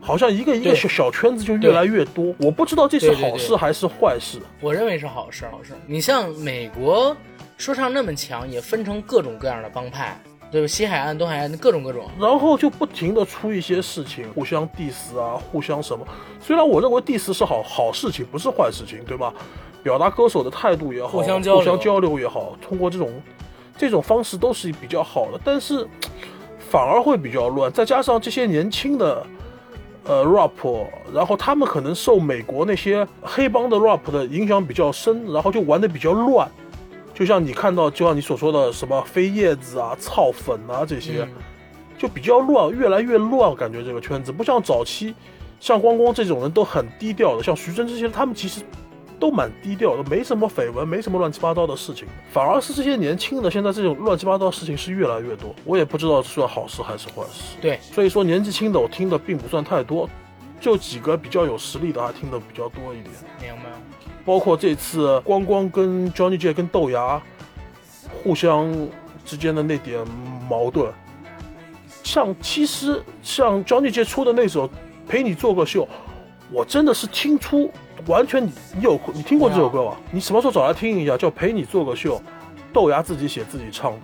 [0.00, 2.34] 好像一个一个小小圈子就越来越多。
[2.38, 4.38] 我不知道这是好事还是坏事。
[4.62, 5.74] 我认为是好事，好事。
[5.86, 7.14] 你像美国
[7.58, 10.18] 说唱那么强，也分成各种各样的帮派，
[10.50, 10.66] 对吧？
[10.66, 12.08] 西海岸、东海岸各种各种。
[12.18, 16.06] 然后就不停的出一些事情，互相 diss 啊，互相什么。
[16.40, 19.32] 虽然我认为 diss 是好好事情，不是坏事情，对吧？
[19.82, 23.10] 表达歌手的态度也好，互相交流互相交流也好，通过这种
[23.76, 25.86] 这种方式都是比较好的，但是
[26.58, 27.72] 反而会比较乱。
[27.72, 29.24] 再加上这些年轻的
[30.04, 30.50] 呃 rap，
[31.14, 36.50] 然后他们可能受美国那些黑帮的 rap 的影响比较深，然后就玩的比较乱。
[37.18, 41.34] 就像你看到，就像你所说的什么飞叶子啊、草粉啊这些，嗯
[41.98, 43.52] 就比较乱，越来越乱。
[43.56, 45.12] 感觉这个圈子不像早期，
[45.58, 48.62] 像光光这种人都很低调的，像徐峥这些人，他们其实
[49.18, 52.06] 都蛮低调的，没什么绯闻，没什么乱七八糟的事情。
[52.30, 55.52] 反而是这些年轻的，现在这种乱七八糟的事情是越来越多。
[55.64, 57.56] 我也不知道算好事还是坏事。
[57.60, 60.08] 对，所以说年纪轻的我听的并不算太多，
[60.60, 63.12] 就几个比较有实力的还听的比较多一点。
[63.42, 63.70] 明白。
[64.28, 67.18] 包括这次光光跟 Johnny J 跟豆芽
[68.22, 68.70] 互相
[69.24, 70.06] 之间的那点
[70.50, 70.92] 矛盾，
[72.02, 74.68] 像其实像 Johnny J 出的那首
[75.08, 75.84] 《陪你做个秀》，
[76.52, 77.72] 我真的是听出
[78.06, 79.96] 完全你你有你听过这首歌吗？
[80.10, 81.16] 你什么时候找来听一下？
[81.16, 82.18] 叫《陪你做个秀》，
[82.70, 84.00] 豆芽自己写自己唱的，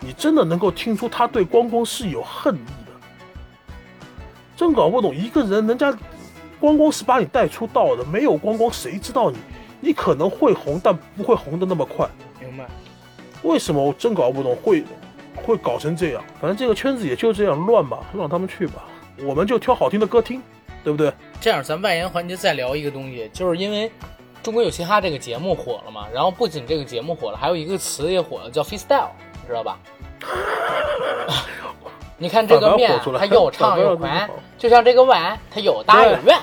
[0.00, 2.92] 你真的能够听出他对光光是有恨意的。
[4.54, 5.96] 真搞不懂一个人，人家
[6.60, 9.36] 光光是把你带出道的，没有光光谁知道你？
[9.80, 12.08] 你可能会红，但不会红的那么快。
[12.40, 12.66] 明白？
[13.42, 14.82] 为什么我真搞不懂会
[15.36, 16.24] 会搞成这样？
[16.40, 18.84] 反正这个圈子也就这样乱吧，让他们去吧，
[19.22, 20.42] 我们就挑好听的歌听，
[20.82, 21.12] 对不对？
[21.40, 23.88] 这样，咱外延环节再聊一个东西，就是因为
[24.42, 29.10] 《中国有嘻哈》这个节目火了嘛，然后不仅这个节目火了，还有一个词也火了，叫 freestyle，
[29.42, 29.78] 你知道吧？
[32.18, 36.36] 你看这个面它又长又宽，就像这个碗，它又大又圆。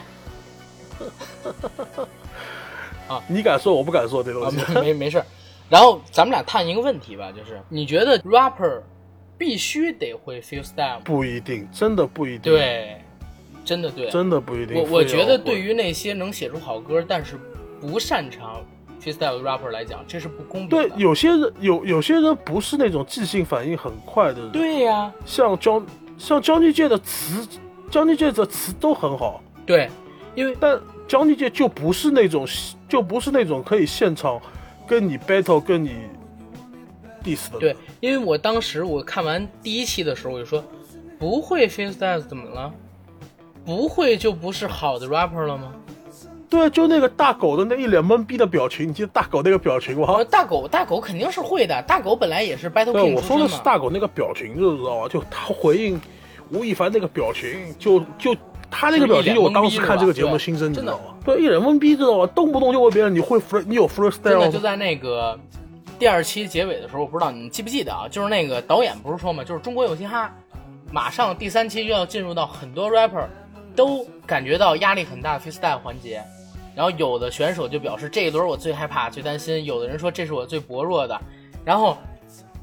[3.07, 4.73] 啊你敢说，我不敢说这东啊，西。
[4.73, 5.25] 没没没事儿。
[5.69, 8.81] 然后咱们俩探一个问题吧，就是你觉得 rapper
[9.37, 10.99] 必须得会 freestyle？
[11.03, 13.01] 不一定，真的不一定。，对，
[13.65, 14.09] 真的对。
[14.09, 14.77] 真的不一定。
[14.77, 17.37] 我我觉得对于那些能写出好歌，但是
[17.81, 18.61] 不擅长
[19.03, 20.91] freestyle 的 rapper 来讲，这是不公平对。
[20.95, 25.83] 有些人有有些人不是那种即兴反应很快的人，对呀、像 John
[26.17, 27.47] 像 Johnny J 的词
[27.91, 29.89] ，Johnny J 的词都很好，对，
[30.35, 32.47] 因为但 Johnny J 就不是那种
[32.87, 34.39] 就不是那种可以现场
[34.87, 35.95] 跟你 battle 跟你
[37.23, 37.59] diss 的。
[37.59, 40.63] 对，因为我当时我看完第一期的时候，我就说，
[41.19, 42.71] 不会 freestyle 怎么了？
[43.65, 45.73] 不会就不是好的 rapper 了吗？
[46.53, 50.05] 对，就那个大狗的那一脸懵逼的表情，你记得大狗那个表情吗？
[50.17, 53.59] 呃，大狗大狗肯定是会的，大狗本来也是 Battle，King 我说的是。
[53.63, 55.07] 大狗那个表情，就知道吧？
[55.09, 55.99] 就他回应
[56.51, 58.35] 吴亦凡那个表情，就就
[58.69, 61.15] 他那个表情，就我当时看这个节目的心声，你真的知道吗？
[61.25, 62.27] 对，一脸懵逼，知道吧？
[62.35, 64.47] 动不动就问别人你会 free，你有 freestyle 吗？
[64.49, 65.39] 就在那个
[65.97, 68.07] 第二期结尾的时候，我不知道你记不记得啊？
[68.11, 70.31] 就是那个导演不是说嘛，就是中国有嘻哈，
[70.91, 73.25] 马上第三期就要进入到很多 rapper
[73.75, 76.21] 都感觉到压力很大的 freestyle 环节，
[76.75, 81.19] 然后有的选手就表示这一轮我最害怕、最担心，有的人说这是我最薄弱的，
[81.63, 81.97] 然后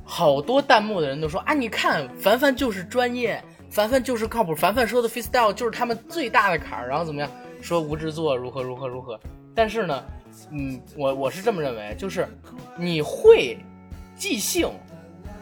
[0.04, 7.30] 好多弹幕的人都说啊，你看凡凡就是专业，凡凡就是靠谱，凡凡说的 freestyle 就是他们最大的坎儿，然后怎么样？
[7.62, 9.20] 说吴制作如何如何如何，
[9.54, 10.04] 但是呢，
[10.50, 12.26] 嗯，我我是这么认为，就是
[12.74, 13.58] 你会
[14.16, 14.66] 即兴，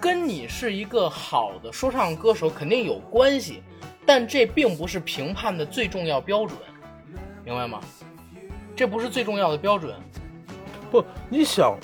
[0.00, 3.62] 跟你是一个好的说唱歌手肯定有关系，
[4.04, 6.58] 但这并不是评判的最重要标准，
[7.44, 7.80] 明白吗？
[8.78, 9.92] 这不是最重要的标准，
[10.88, 11.76] 不，你想，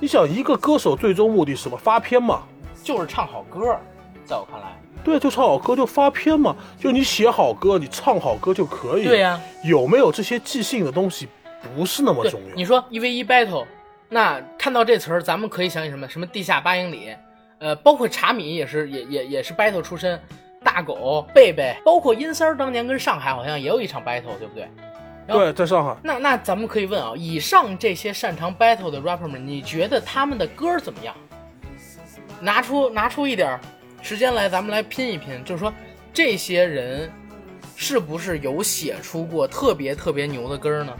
[0.00, 1.76] 你想一个歌手最终目的是什么？
[1.76, 2.44] 发片嘛。
[2.82, 3.78] 就是唱好歌，
[4.24, 9.04] 在我看来，对，就唱好歌就发片嘛，就你写好歌，你唱好歌就可以。
[9.04, 11.28] 对呀、有没有这些即兴的东西
[11.76, 12.54] 不是那么重要。
[12.56, 13.66] 你说一 v 一 battle，
[14.08, 16.08] 那看到这词儿，咱们可以想起什么？
[16.08, 17.14] 什么地下八英里，
[17.58, 20.18] 呃，包括茶米也是，也也也是 battle 出身，
[20.64, 24.66] 大狗、贝贝，包括阴三儿当年跟上海好像也有一场 battle，对不对？
[25.32, 31.14] 对，在上海，那那咱们可以问啊，以上这些擅长 battle 的 rapper 们，你觉得他们的歌怎么样？
[32.40, 33.60] 拿出拿出一点儿
[34.02, 35.72] 时间来，咱们来拼一拼，就是说
[36.12, 37.10] 这些人
[37.76, 40.92] 是不是有写出过特别特别牛的歌呢？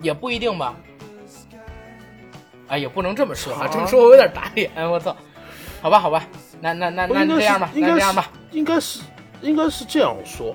[0.00, 0.76] 也不一定吧。
[2.68, 5.16] 哎，也不能这么说啊，啊这么说我有点打脸，我操！
[5.80, 6.26] 好吧，好吧，
[6.60, 9.00] 那那那那这样吧，那这样吧，应该是
[9.40, 10.54] 应该是这样说，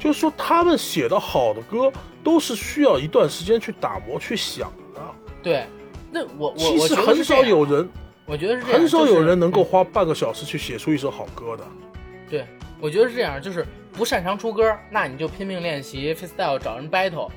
[0.00, 1.92] 就是说他们写的好的歌
[2.24, 5.00] 都是需要一段时间去打磨、去想的。
[5.40, 5.64] 对。
[6.12, 7.88] 那我我其我实很少有人，
[8.26, 11.64] 我觉得是这样，很少有人能够花半个小时去写出一首好歌的。
[12.28, 12.44] 对，
[12.80, 17.30] 我觉得是这样，就是不擅长出歌，那你就拼命练习 freestyle 找人 battle；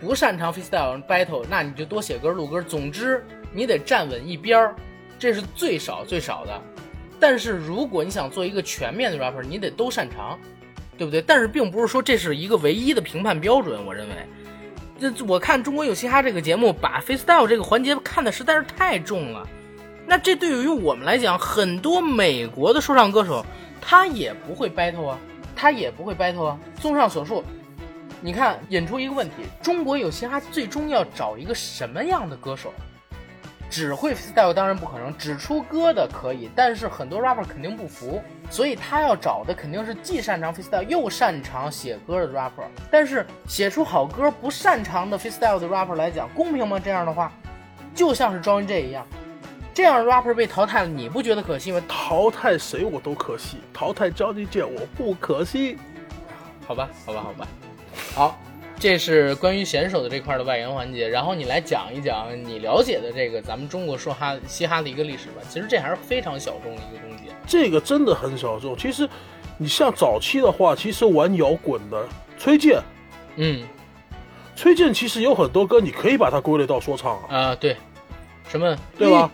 [0.00, 2.60] 不擅长 freestyle battle，那你就多写歌录歌。
[2.60, 4.74] 总之，你得站稳一边儿，
[5.20, 6.62] 这是最少最少的。
[7.20, 10.36] 但是如果你想做一个全面的 rapper，你得都擅长，
[10.96, 11.20] 对不对？
[11.22, 14.14] 但是并不是说这是一个唯一的评判标准，我认为。
[14.98, 19.46] 这我看《中国有嘻哈》这个节目，把 freestyle 这个环节看的实在是太重了。
[20.06, 23.44] 那这对于我们来讲，很多美国的说唱歌手，
[23.80, 25.18] 他也不会 battle 啊，
[25.54, 26.58] 他也不会 battle 啊。
[26.80, 27.44] 综上所述，
[28.22, 32.72] 你看引出一个问题：中国有嘻哈最终要找一个什么样的歌手？
[33.68, 42.64] 只会 freestyle 当然不可能，只出歌的可以，但是很多 rapper 肯定不服，所以他要找的肯定是既擅长 freestyle 又擅长写歌的 rapper。
[42.90, 46.78] 但是写出好歌不擅长的 freestyle 的 rapper 来讲，公平吗？
[46.78, 47.32] 这样的话，
[47.94, 49.06] 就像是 Johnny J 一样，
[49.74, 51.82] 这样的 rapper 被淘汰了，你不觉得可惜吗？
[51.88, 55.76] 淘汰谁我都可惜，淘汰交际界我不可惜。
[56.66, 57.48] 好吧，好吧，好吧，
[58.14, 58.38] 好，
[58.78, 65.42] 这是关于选手的这块的外延环节，然后你来讲一讲你了解的这个咱们中国说哈嘻哈的一个历史吧。
[65.48, 67.24] 其实这还是非常小众的一个东西。
[67.46, 68.76] 这个真的很小众。
[68.76, 69.08] 其实，
[69.56, 72.06] 你像早期的话，其实玩摇滚的
[72.38, 72.80] 崔健，
[73.36, 73.66] 嗯
[74.54, 77.76] 崔健其实有很多歌，你可以把它归类到说唱啊，啊、对，
[78.48, 79.30] 什么对吧？？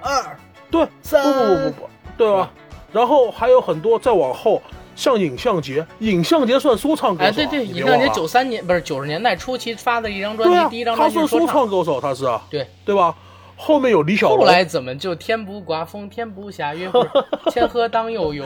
[0.00, 0.36] 一二
[0.70, 2.52] 对，三不不不不不，对吧？
[2.92, 4.62] 然后还有很多再往后，
[5.00, 11.70] 像尹相杰，尹相杰算说唱歌手、啊，哎，对对，尹相杰你别忘了九三年不是九十年代初期发的一张专辑，啊第一张，他算说专辑是说唱。
[11.70, 13.14] 歌手，他是啊，对，对吧？
[13.56, 16.88] 后面有李小龙，后来怎么就天不刮风，天不下雨，
[17.50, 18.44] 天河当悠悠？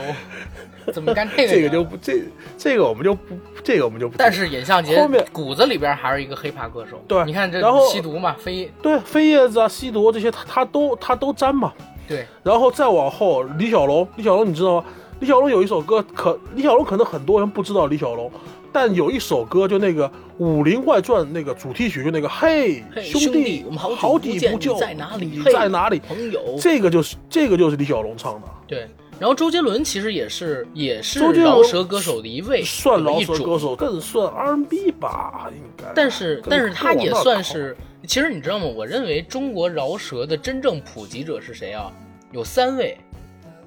[0.93, 1.53] 怎么干这个？
[1.53, 1.83] 这个就。
[1.83, 2.21] 不这
[2.57, 4.17] 这个我们就不这个我们就不。
[4.17, 7.01] 但是尹相杰后面骨子里边还是一个黑怕歌手。
[7.07, 11.73] 对你看这然后吸毒嘛，飞对飞叶子啊、吸毒这些，他他都他都沾嘛。
[12.07, 14.85] 对然后再往后，李小龙，李小龙你知道吗？
[15.19, 18.31] 李小龙有一首歌，可李小龙可能很多人不知道李小龙，
[18.71, 20.07] 但有一首歌就那个
[20.37, 25.99] 《武林外传》那个主题曲，就那个嘿嘿兄兄弟我们好久好不见你底不就在哪里你在哪里？
[25.99, 28.87] 朋友这个就是这个就是李小龙唱的，对。
[29.17, 35.85] 然后周杰伦其实也是也是周杰伦饶舌歌手的一位，算饶舌歌手，更算 R&B 吧，应该。
[35.95, 38.65] 但是但是他也算，是，其实你知道吗？
[38.65, 41.89] 我认为中国饶舌的真正普及者是谁啊？
[42.33, 42.97] 有三位，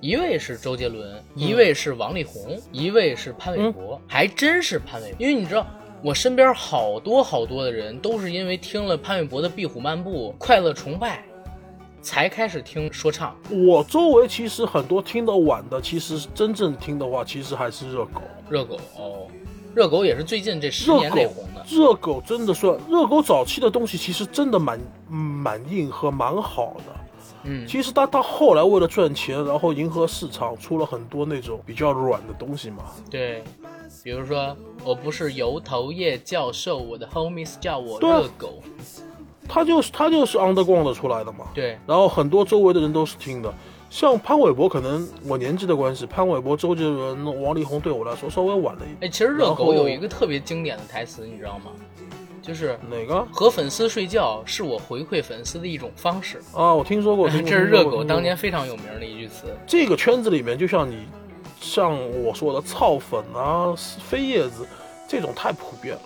[0.01, 5.17] 一位是周杰伦，一位是王力宏，一位是潘玮柏，还真是潘玮柏。
[5.19, 5.67] 因为你知道，
[6.03, 11.19] 我身边好多好多的人都是因为听了潘玮柏的《壁虎漫步》《快乐崇拜》，
[12.01, 13.37] 才开始听说唱。
[13.51, 18.21] 我周围其实很多听得晚的，其实真正听的话，其实还是热狗。
[18.49, 19.27] 热狗哦，
[19.75, 21.67] 热狗也是最近这十年内红的。
[21.69, 24.79] 热狗真的算热狗早期的东西，其实真的蛮
[25.11, 26.95] 嗯蛮硬和蛮好的。
[27.45, 32.85] 嗯，其实他他后来为了赚钱，然后迎合市场，出了很多那种比较软的东西嘛。
[33.11, 33.43] 对，
[34.03, 38.63] 比如说我不是油头叶教授，我的 homies 叫我对啊热狗。
[39.49, 41.47] 他就是他就是 underground 出来的嘛。
[41.55, 43.51] 对，然后很多周围的人都是听的，
[43.89, 48.99] 像潘玮柏，可能我年纪的关系，潘玮柏、周杰伦、王力宏对我来说稍微晚了一点。
[49.03, 51.71] 哎，其实热狗有一个特别经典的台词，你知道吗？
[52.49, 56.39] 就是哪个和粉丝睡觉是我回馈粉丝的一种方式。
[56.55, 56.73] 啊？
[56.73, 59.45] 我听说过，听这是热狗当年非常有名的一句词。
[59.67, 61.07] 这个圈子里面，就像你
[61.61, 61.95] 像
[62.25, 64.67] 我说的操粉啊、飞叶子
[65.07, 66.01] 这种太普遍了。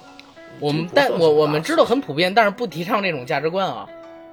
[0.59, 3.89] 我们但我我们知道很普遍，但是不提倡这种价值观啊。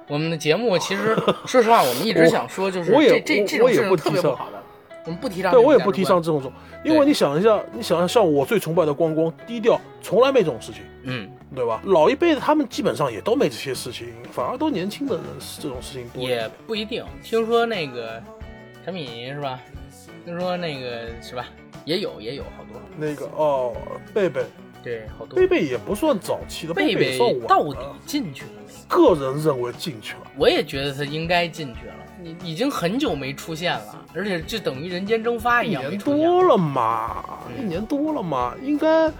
[0.08, 4.59] 我们的节目其实，说实话，我们一直想说，就是这这这种事情不提倡特别不好的。
[5.04, 6.52] 我们不提倡对，我也不提倡这种种，
[6.84, 11.80] 因为你想一下，你想一下，像我最崇拜的光光，低调，从来没这种事情，嗯，对吧？
[11.84, 15.24] 老一辈的他们基本上也都没这些事情，反而都年轻的人
[15.58, 16.22] 这种事情多。
[16.22, 17.04] 也不一定。
[17.22, 18.22] 听说那个
[18.84, 19.58] 陈敏是吧？
[20.24, 21.46] 听说那个是吧？
[21.86, 23.74] 也有也有好多，那个哦，
[24.12, 24.44] 贝贝，
[24.84, 25.34] 对，好多。
[25.34, 27.78] 贝贝也不算早期的，贝贝到底。
[28.04, 28.72] 进去了没？
[28.86, 31.94] 个人认为进去了，我也觉得他应该进去了。
[32.22, 35.98] 你已经很久没出现了，而且就等于人间蒸发一一样一年。
[35.98, 39.10] 多了嘛，嗯一年多了嘛，应该，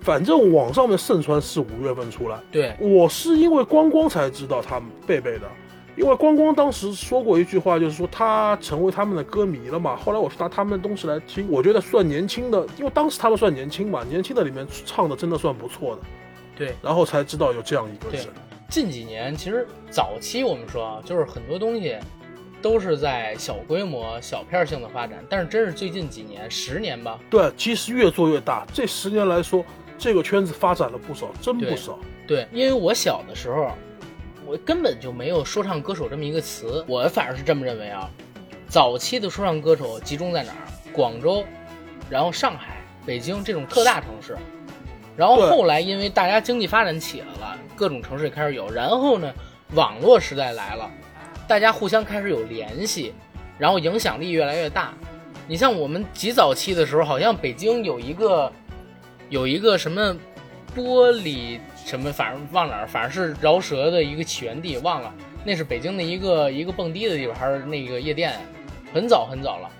[0.00, 2.38] 反正网上面盛传是五月份出来。
[2.50, 5.48] 对，我是因为光光才知道他们贝贝的，
[5.96, 9.96] 因为光光当时说过一句话，就是说他成为他们的歌迷了嘛。
[9.96, 16.02] 后来我是拿他们的东西来听，我觉得算年轻的，因为当时他们算年轻嘛，年轻的里面唱的真的算不错的，
[16.56, 18.28] 对，然后才知道有这样一个对人。
[18.70, 21.96] 近几年其实早期我们说啊，就是很多东西
[22.60, 28.66] 都是在小规模、小片性的发展，但是真是最近几年，十年吧，对，其实越做越大。
[28.72, 29.64] 这十年来说，
[29.96, 31.98] 这个圈子发展了不少，真不少。
[32.26, 33.70] 对，因为我小的时候，
[34.44, 38.10] 我根本就没有说唱歌手这么一个词，我反而是这么认为啊。
[38.68, 40.68] 早期的说唱歌手集中在哪儿？
[40.92, 41.44] 广州，
[42.10, 44.36] 然后上海、北京这种特大城市。
[45.16, 48.70] 然后后来因为大家经济发展起来了，各种城市也开始有。
[48.70, 49.32] 然后呢，
[49.74, 50.90] 网络时代来了，
[51.48, 53.14] 大家互相开始有联系，
[53.58, 54.92] 然后影响力越来越大。
[55.46, 58.52] 你像我们极早期的时候，好像北京有一个
[59.30, 60.14] 有一个什么
[60.76, 65.10] 玻璃什么，反正忘哪儿，反正是饶舌的一个起源地，忘了，
[65.42, 68.34] 那是北京的一个一个蹦迪的地方，还是那个夜店，
[68.92, 69.70] 很早很早了。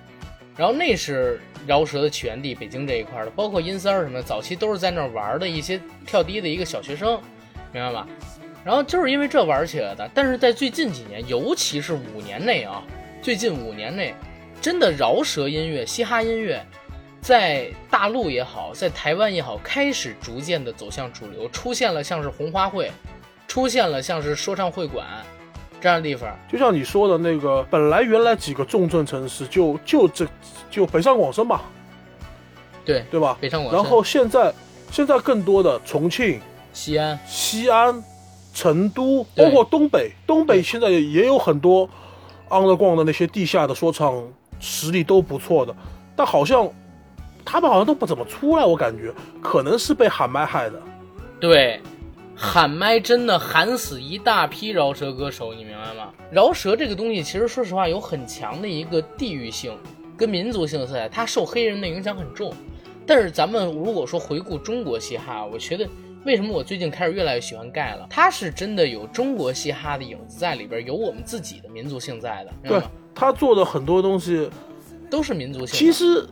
[0.57, 7.21] 然后那是饶舌的起源地，北京这一块的，包括阴三儿什么，早期都是在那儿玩的一些跳迪的一个小学生，
[7.73, 8.09] 明白吧？
[8.65, 12.83] 然后就是因为这玩起来的，但是在最近几年，尤其是五年内啊，
[13.23, 14.15] 最近五年内，
[14.61, 16.65] 真的饶舌音乐、嘻哈音乐，
[17.21, 22.91] 在大陆也好，在台湾也好，开始逐渐的走向主流，出现了像是红花会，
[23.47, 25.07] 出现了像是说唱会馆
[25.81, 26.37] 这样的地方。
[26.51, 30.27] 就像你说的那个，本来原来几个重镇城市就就这
[30.71, 31.63] 就北上广深吧，
[32.85, 33.39] 对，对吧？
[33.41, 34.53] 北上广深然后现在
[34.91, 36.41] 现在更多的重庆、
[36.73, 38.03] 西安，西安、
[38.59, 41.89] 成都，包括东北，东北现在也也有很多
[42.49, 44.21] underground 的那些地下的说唱
[44.59, 45.73] 实力都不错的，
[46.17, 46.69] 但好像
[47.45, 50.83] 他们好像都不怎么出来，我感觉可能是被喊麦害的。
[51.39, 51.81] 对，
[52.35, 56.13] 喊麦真的喊死一大批饶舌歌手，你明白吗？
[56.33, 59.73] 饶舌这个东西，其实说实话有很强的一个地域性
[60.17, 62.53] 跟民族性色彩，它受黑人的影响很重。
[63.07, 65.89] 但是咱们如果说回顾中国嘻哈，我觉得
[66.25, 68.07] 为什么我最近开始越来越喜欢盖了？
[68.11, 72.83] 他是真的有中国嘻哈的影子在里边，有我们自己的民族性在的，对？
[73.15, 74.49] 他做的很多东西，
[75.11, 75.79] 都是民族性。
[75.79, 76.27] 其实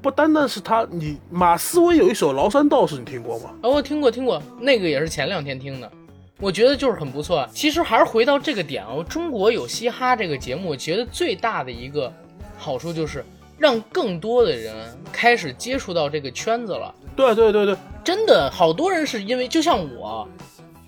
[0.00, 3.50] 不单单是他，你马思唯有一首《崂山道士》，你听过吗？
[3.62, 5.90] 啊，我听过听过，那个也是前两天听的，
[6.38, 7.46] 我觉得就是很不错。
[7.52, 12.12] 其实还是回到这个点哦，中国有嘻哈这个节目，我觉得最大的一个
[12.56, 13.24] 好处就是
[13.58, 14.74] 让更多的人
[15.12, 16.94] 开始接触到这个圈子了。
[17.14, 20.28] 对对对对，真的，好多人是因为就像我，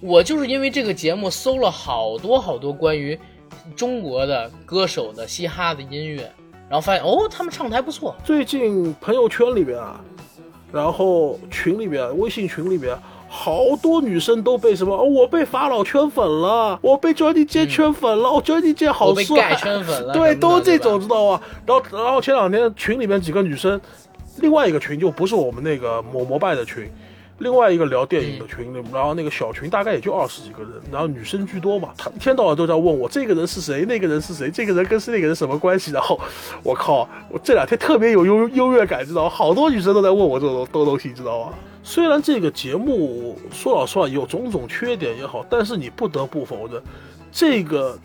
[0.01, 3.19] 我就是因为这个节目搜了好多好多关于
[3.77, 6.31] 中国的歌手的嘻哈的音乐，
[6.69, 8.15] 然后发现哦，他们唱的还不错。
[8.25, 10.01] 最近朋友圈里边啊，
[10.73, 12.97] 然后群里边，微信群里边。
[13.35, 14.95] 好多女生都被什么？
[14.95, 21.43] 哦，我被法老圈粉了，我被 Johnny J 圈粉了，哦，Johnny J 好我被帅，盖圈粉了，对，都这种知道吧？
[21.65, 23.81] 然后，然后前两天群里面几个女生，
[24.39, 26.91] 另外一个群就不是我们那个摩摩拜的群，
[27.39, 35.91] 另外一个聊电影的群，然后那个小群大概也就二十几个人，然后女生居多嘛，她一天到晚都在问我这个人是谁，那个人是谁，这个人跟是那个人什么关系？
[35.93, 36.19] 然后
[36.63, 39.29] 我靠，我这两天特别有优优越感，知道吗？
[39.29, 41.53] 好多女生都在问我这种东东西，知道吗？
[41.85, 46.81] 虽然这个节目说老实话有种种缺点也好，但是你不得不否认，
[47.33, 47.99] 这个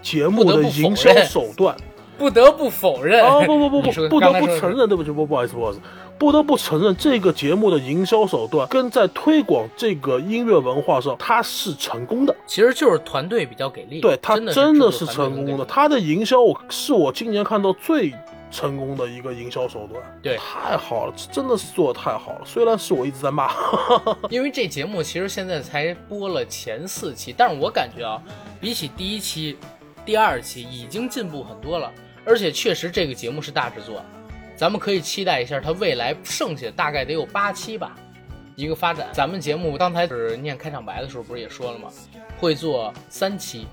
[0.00, 1.76] 节目的营销手段。
[1.76, 1.82] 不
[2.30, 3.24] 得不否认。
[3.24, 5.80] 啊不不不不，不得不承认，对不起，不不好意思，不好意思，
[6.18, 12.34] 不得不承认这个节目的营销手段跟在推广这个音乐文化上，它是成功的。
[12.46, 15.50] 其实就是团队比较给力，对，它真的是成功的。
[15.52, 18.14] 很给力它的营销，我是我今年看到最
[18.50, 20.02] 成功的一个营销手段。
[20.22, 22.40] 对太好了，真的是做的太好了。
[22.46, 23.50] 虽然是我一直在骂，
[24.30, 28.22] 因为这节目其实现在才播了前四期，但是我感觉啊，
[28.60, 29.58] 比起第一期、
[30.06, 31.90] 第二期已经进步很多了，
[32.26, 34.04] 而且确实这个节目是大制作，
[34.56, 37.96] 咱们可以期待一下它未来剩下大概得有八期吧，
[38.56, 39.08] 一个发展。
[39.12, 41.88] 咱们节目刚才是念开场白的时候不是也说了吗？
[42.36, 43.66] 会做三期，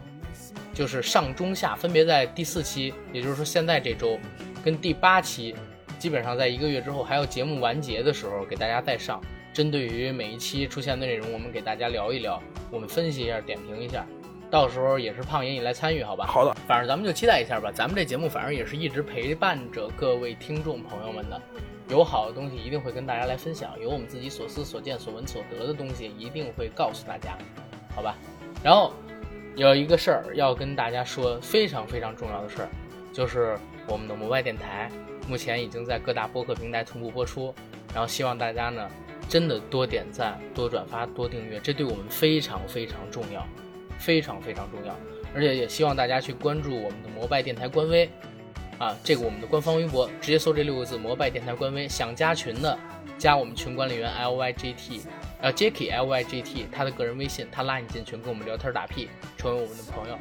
[0.74, 4.20] 就是上中下分别在第四期，也就是说现在这周
[4.64, 5.56] 跟第八期，
[5.98, 9.20] 基本上在一个月之后，还有节目完结的时候给大家再上。
[9.52, 12.42] 针对于每一期出现的内容，我们给大家聊一聊，
[12.72, 14.06] 我们分析一下、点评一下。
[14.54, 16.28] 到时候也是胖爷你来参与，好吧？
[16.28, 17.72] 好的，反正咱们就期待一下吧。
[17.74, 21.42] 咱们这节目反正也是一直陪伴着各位听众朋友们的，
[21.90, 27.36] 有好的东西一定会跟大家来分享，有我们自己所思所见所闻所得的东西一定会告诉大家，
[27.96, 28.16] 好吧？
[28.64, 28.94] 然后
[29.56, 32.70] 有一个事儿要跟大家说，非常非常重要的事儿，
[33.12, 34.88] 就是我们的摩拜电台
[35.28, 37.52] 目前已经在各大播客平台同步播出，
[37.92, 38.88] 然后希望大家呢
[39.28, 43.44] 真的多点赞、多转发、多订阅，这对我们非常非常重要，
[44.04, 44.94] 非常非常重要。
[45.34, 48.08] 而且也希望大家去关注我们的摩拜电台官微，
[48.78, 51.88] 啊，这个我们的官方微博，直接搜这六个字“摩拜电台官微”。
[51.90, 52.78] 想加群的，
[53.18, 55.02] 加我们群管理员 L Y G T，
[55.42, 60.16] 呃 Jacky L Y G T，他的个人微信，他拉你进群，跟我们聊天打屁，成为我们的朋友。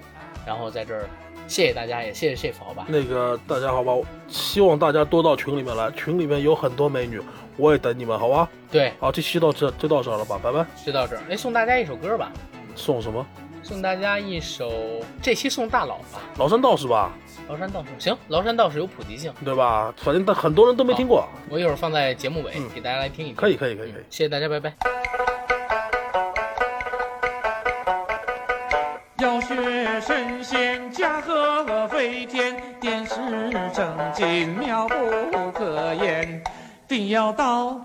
[0.47, 1.07] 然后在这儿，
[1.47, 2.87] 谢谢大家，也谢谢 Chef，好吧？
[2.89, 3.93] 那个大家好吧，
[4.28, 7.20] 希望大家多到群里面来，群里面有很多美女，
[7.59, 8.49] 我也等你们，好吧？
[8.70, 10.64] 对，好，这期到这就到这儿了吧，拜拜。
[10.85, 11.22] 就到这儿。
[11.28, 12.33] 哎，送大家一首歌吧，
[12.74, 13.24] 送什么？
[13.62, 17.12] 送大家一首，这期送大佬吧，崂山道士吧，
[17.52, 17.88] 《崂山道士》。
[18.02, 19.94] 行，《崂山道士》有普及性，对吧？
[19.98, 23.36] 反正但很多人都没听过，我一会儿放在节目尾、嗯给大家来听一听。
[23.36, 24.02] 可以，可以，可以，可以。
[24.10, 24.74] 谢谢大家，拜拜。
[29.18, 33.14] 要学神仙驾鹤飞天，点石
[33.72, 36.42] 成金妙不可言，
[36.88, 37.80] 定要到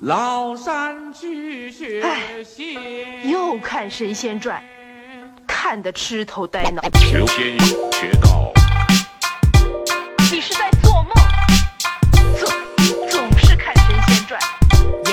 [0.00, 2.02] 崂山去学
[2.42, 3.30] 仙。
[3.30, 4.62] 又看《神仙传》，
[5.62, 6.82] 看得痴头呆脑。
[6.94, 7.58] 求仙
[7.92, 8.50] 学道，
[10.32, 11.12] 你是在做梦？
[12.38, 12.48] 总
[13.10, 14.40] 总是看《神仙传》，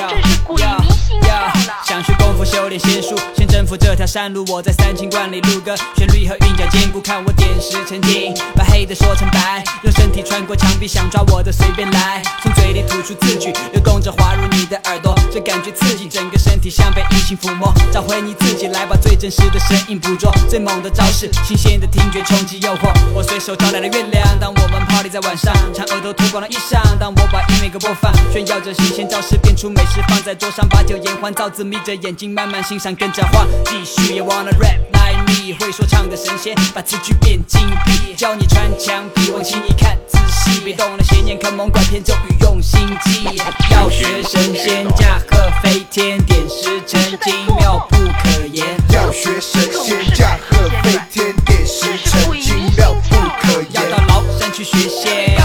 [0.09, 1.27] 真是鬼迷心窍
[1.67, 1.73] 了。
[1.85, 4.45] 想学功夫，修炼仙术，先征服这条山路。
[4.47, 40.59] 我在三清观里录歌，旋律和韵脚兼顾，看我点石成金，把黑的说成白，用身体穿过墙壁，想抓我的随便来，从嘴里吐出字句，流动着滑入你的耳朵，这感觉刺激，整个身体像被异性抚摸，找回你自己，来把最真实的声音捕捉，最猛的招式，新鲜的听觉冲击诱惑，我随手招来了月亮，当我们 party 在晚上，长额头脱光了衣裳，当我把音乐给播放，炫耀着新鲜招式，变出美食放在桌上，把酒言欢，造字眯着眼睛慢慢欣赏，跟着画，继续也 wanna rap like me，会说唱的神仙，把字句变金币，教你穿墙皮，往心里看仔细。
[40.61, 43.23] 别动了邪念，看蒙拐骗咒语用心记。
[43.69, 48.65] 要学神仙驾鹤飞天，点石成金妙不可言。
[48.89, 53.91] 要学神仙驾鹤飞天，点石成金妙不可言要。
[53.91, 55.37] 到崂山去学仙，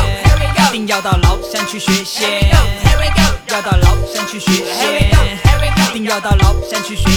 [0.68, 2.48] 一定要到崂山去学仙，
[3.48, 5.10] 要到崂山去学仙，
[5.90, 7.10] 一定要到崂山去学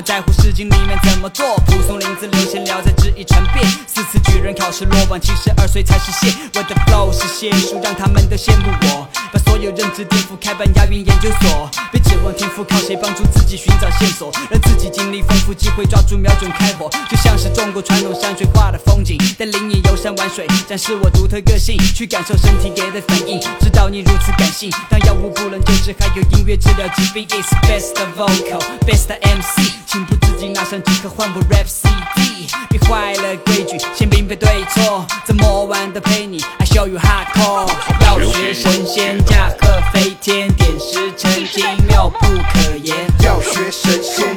[0.00, 1.44] 们在乎《诗经》里面怎么做。
[1.66, 6.34] 蒲松龄子刘闲聊在质疑传遍，四次举人考试落榜，七十二岁才实现。
[6.54, 11.68] 我的 flow 是仙术，让他们都羡慕我，把所有认知颠覆，开办押韵研究所。
[11.92, 14.32] 别指望天赋，靠谁帮助自己寻找线索，
[14.80, 27.26] 己经历丰富，机会抓住，瞄准开火，就像是中国传统山水画的风景，带领你游山玩水，展示我独特个性，去感受身体给的反应，知道你如此感性，当药物不能救治，还有音乐治疗疾病。
[27.28, 37.68] It's best vocal, best MC，情不自禁拿上即刻换部 rap CD，别坏了规矩，先并非对错，怎么玩都陪你，I show you hardcore，
[38.04, 42.96] 要学神仙驾鹤飞天，点石成金妙不可言。
[43.22, 44.36] 要学神仙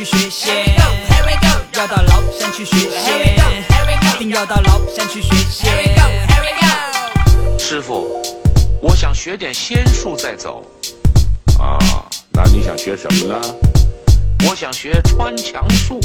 [0.00, 0.64] 去学仙，
[1.74, 3.36] 要到崂山去学仙，
[4.14, 5.94] 一定要到崂山去学仙。
[7.58, 8.22] 师傅，
[8.80, 10.64] 我想学点仙术再走。
[11.58, 11.76] 啊，
[12.30, 13.38] 那你想学什么呢？
[14.48, 16.00] 我想学穿墙术。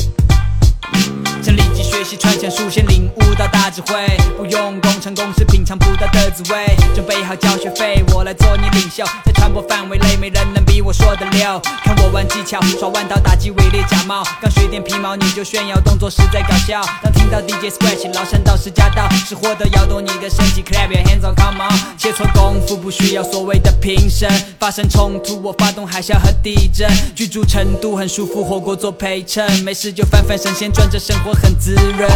[1.45, 3.93] 想立即学习穿墙术，先领悟到大智慧，
[4.35, 6.75] 不用功成功是品尝不到的滋味。
[6.95, 11.61] 准备好交学费，我来做你领袖，在传播范围内没人能比我说的溜。
[11.83, 16.81] 看我玩技巧，耍弯刀打击伪劣假冒，刚学点皮毛你就炫耀，动作实在搞笑。
[17.03, 21.71] 当听到 DJ scratch，崂山道士驾到，是获得摇动你的身体，clap your hands on come on。
[21.95, 24.27] 切磋功夫不需要所谓的评审，
[24.59, 32.09] 发生冲突我发动海啸和地震，居住成都很舒服，火锅做陪衬，没事就翻翻神仙传，这生活很滋润。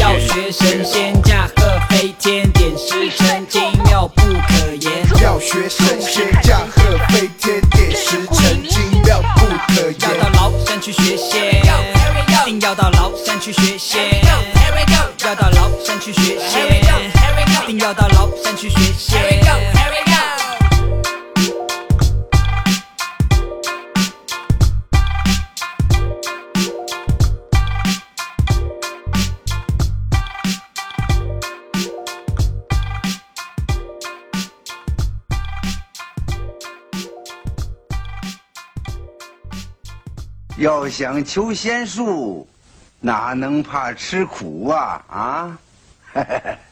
[0.00, 4.92] 要学神仙驾鹤飞天，点石成金妙不可言。
[5.22, 8.36] 要学神仙驾鹤飞天，点石成
[8.68, 10.30] 金妙不可言要。
[10.32, 11.27] 到崂山去学仙，
[40.58, 42.48] 要想求仙术，
[42.98, 45.58] 哪能怕吃苦啊啊！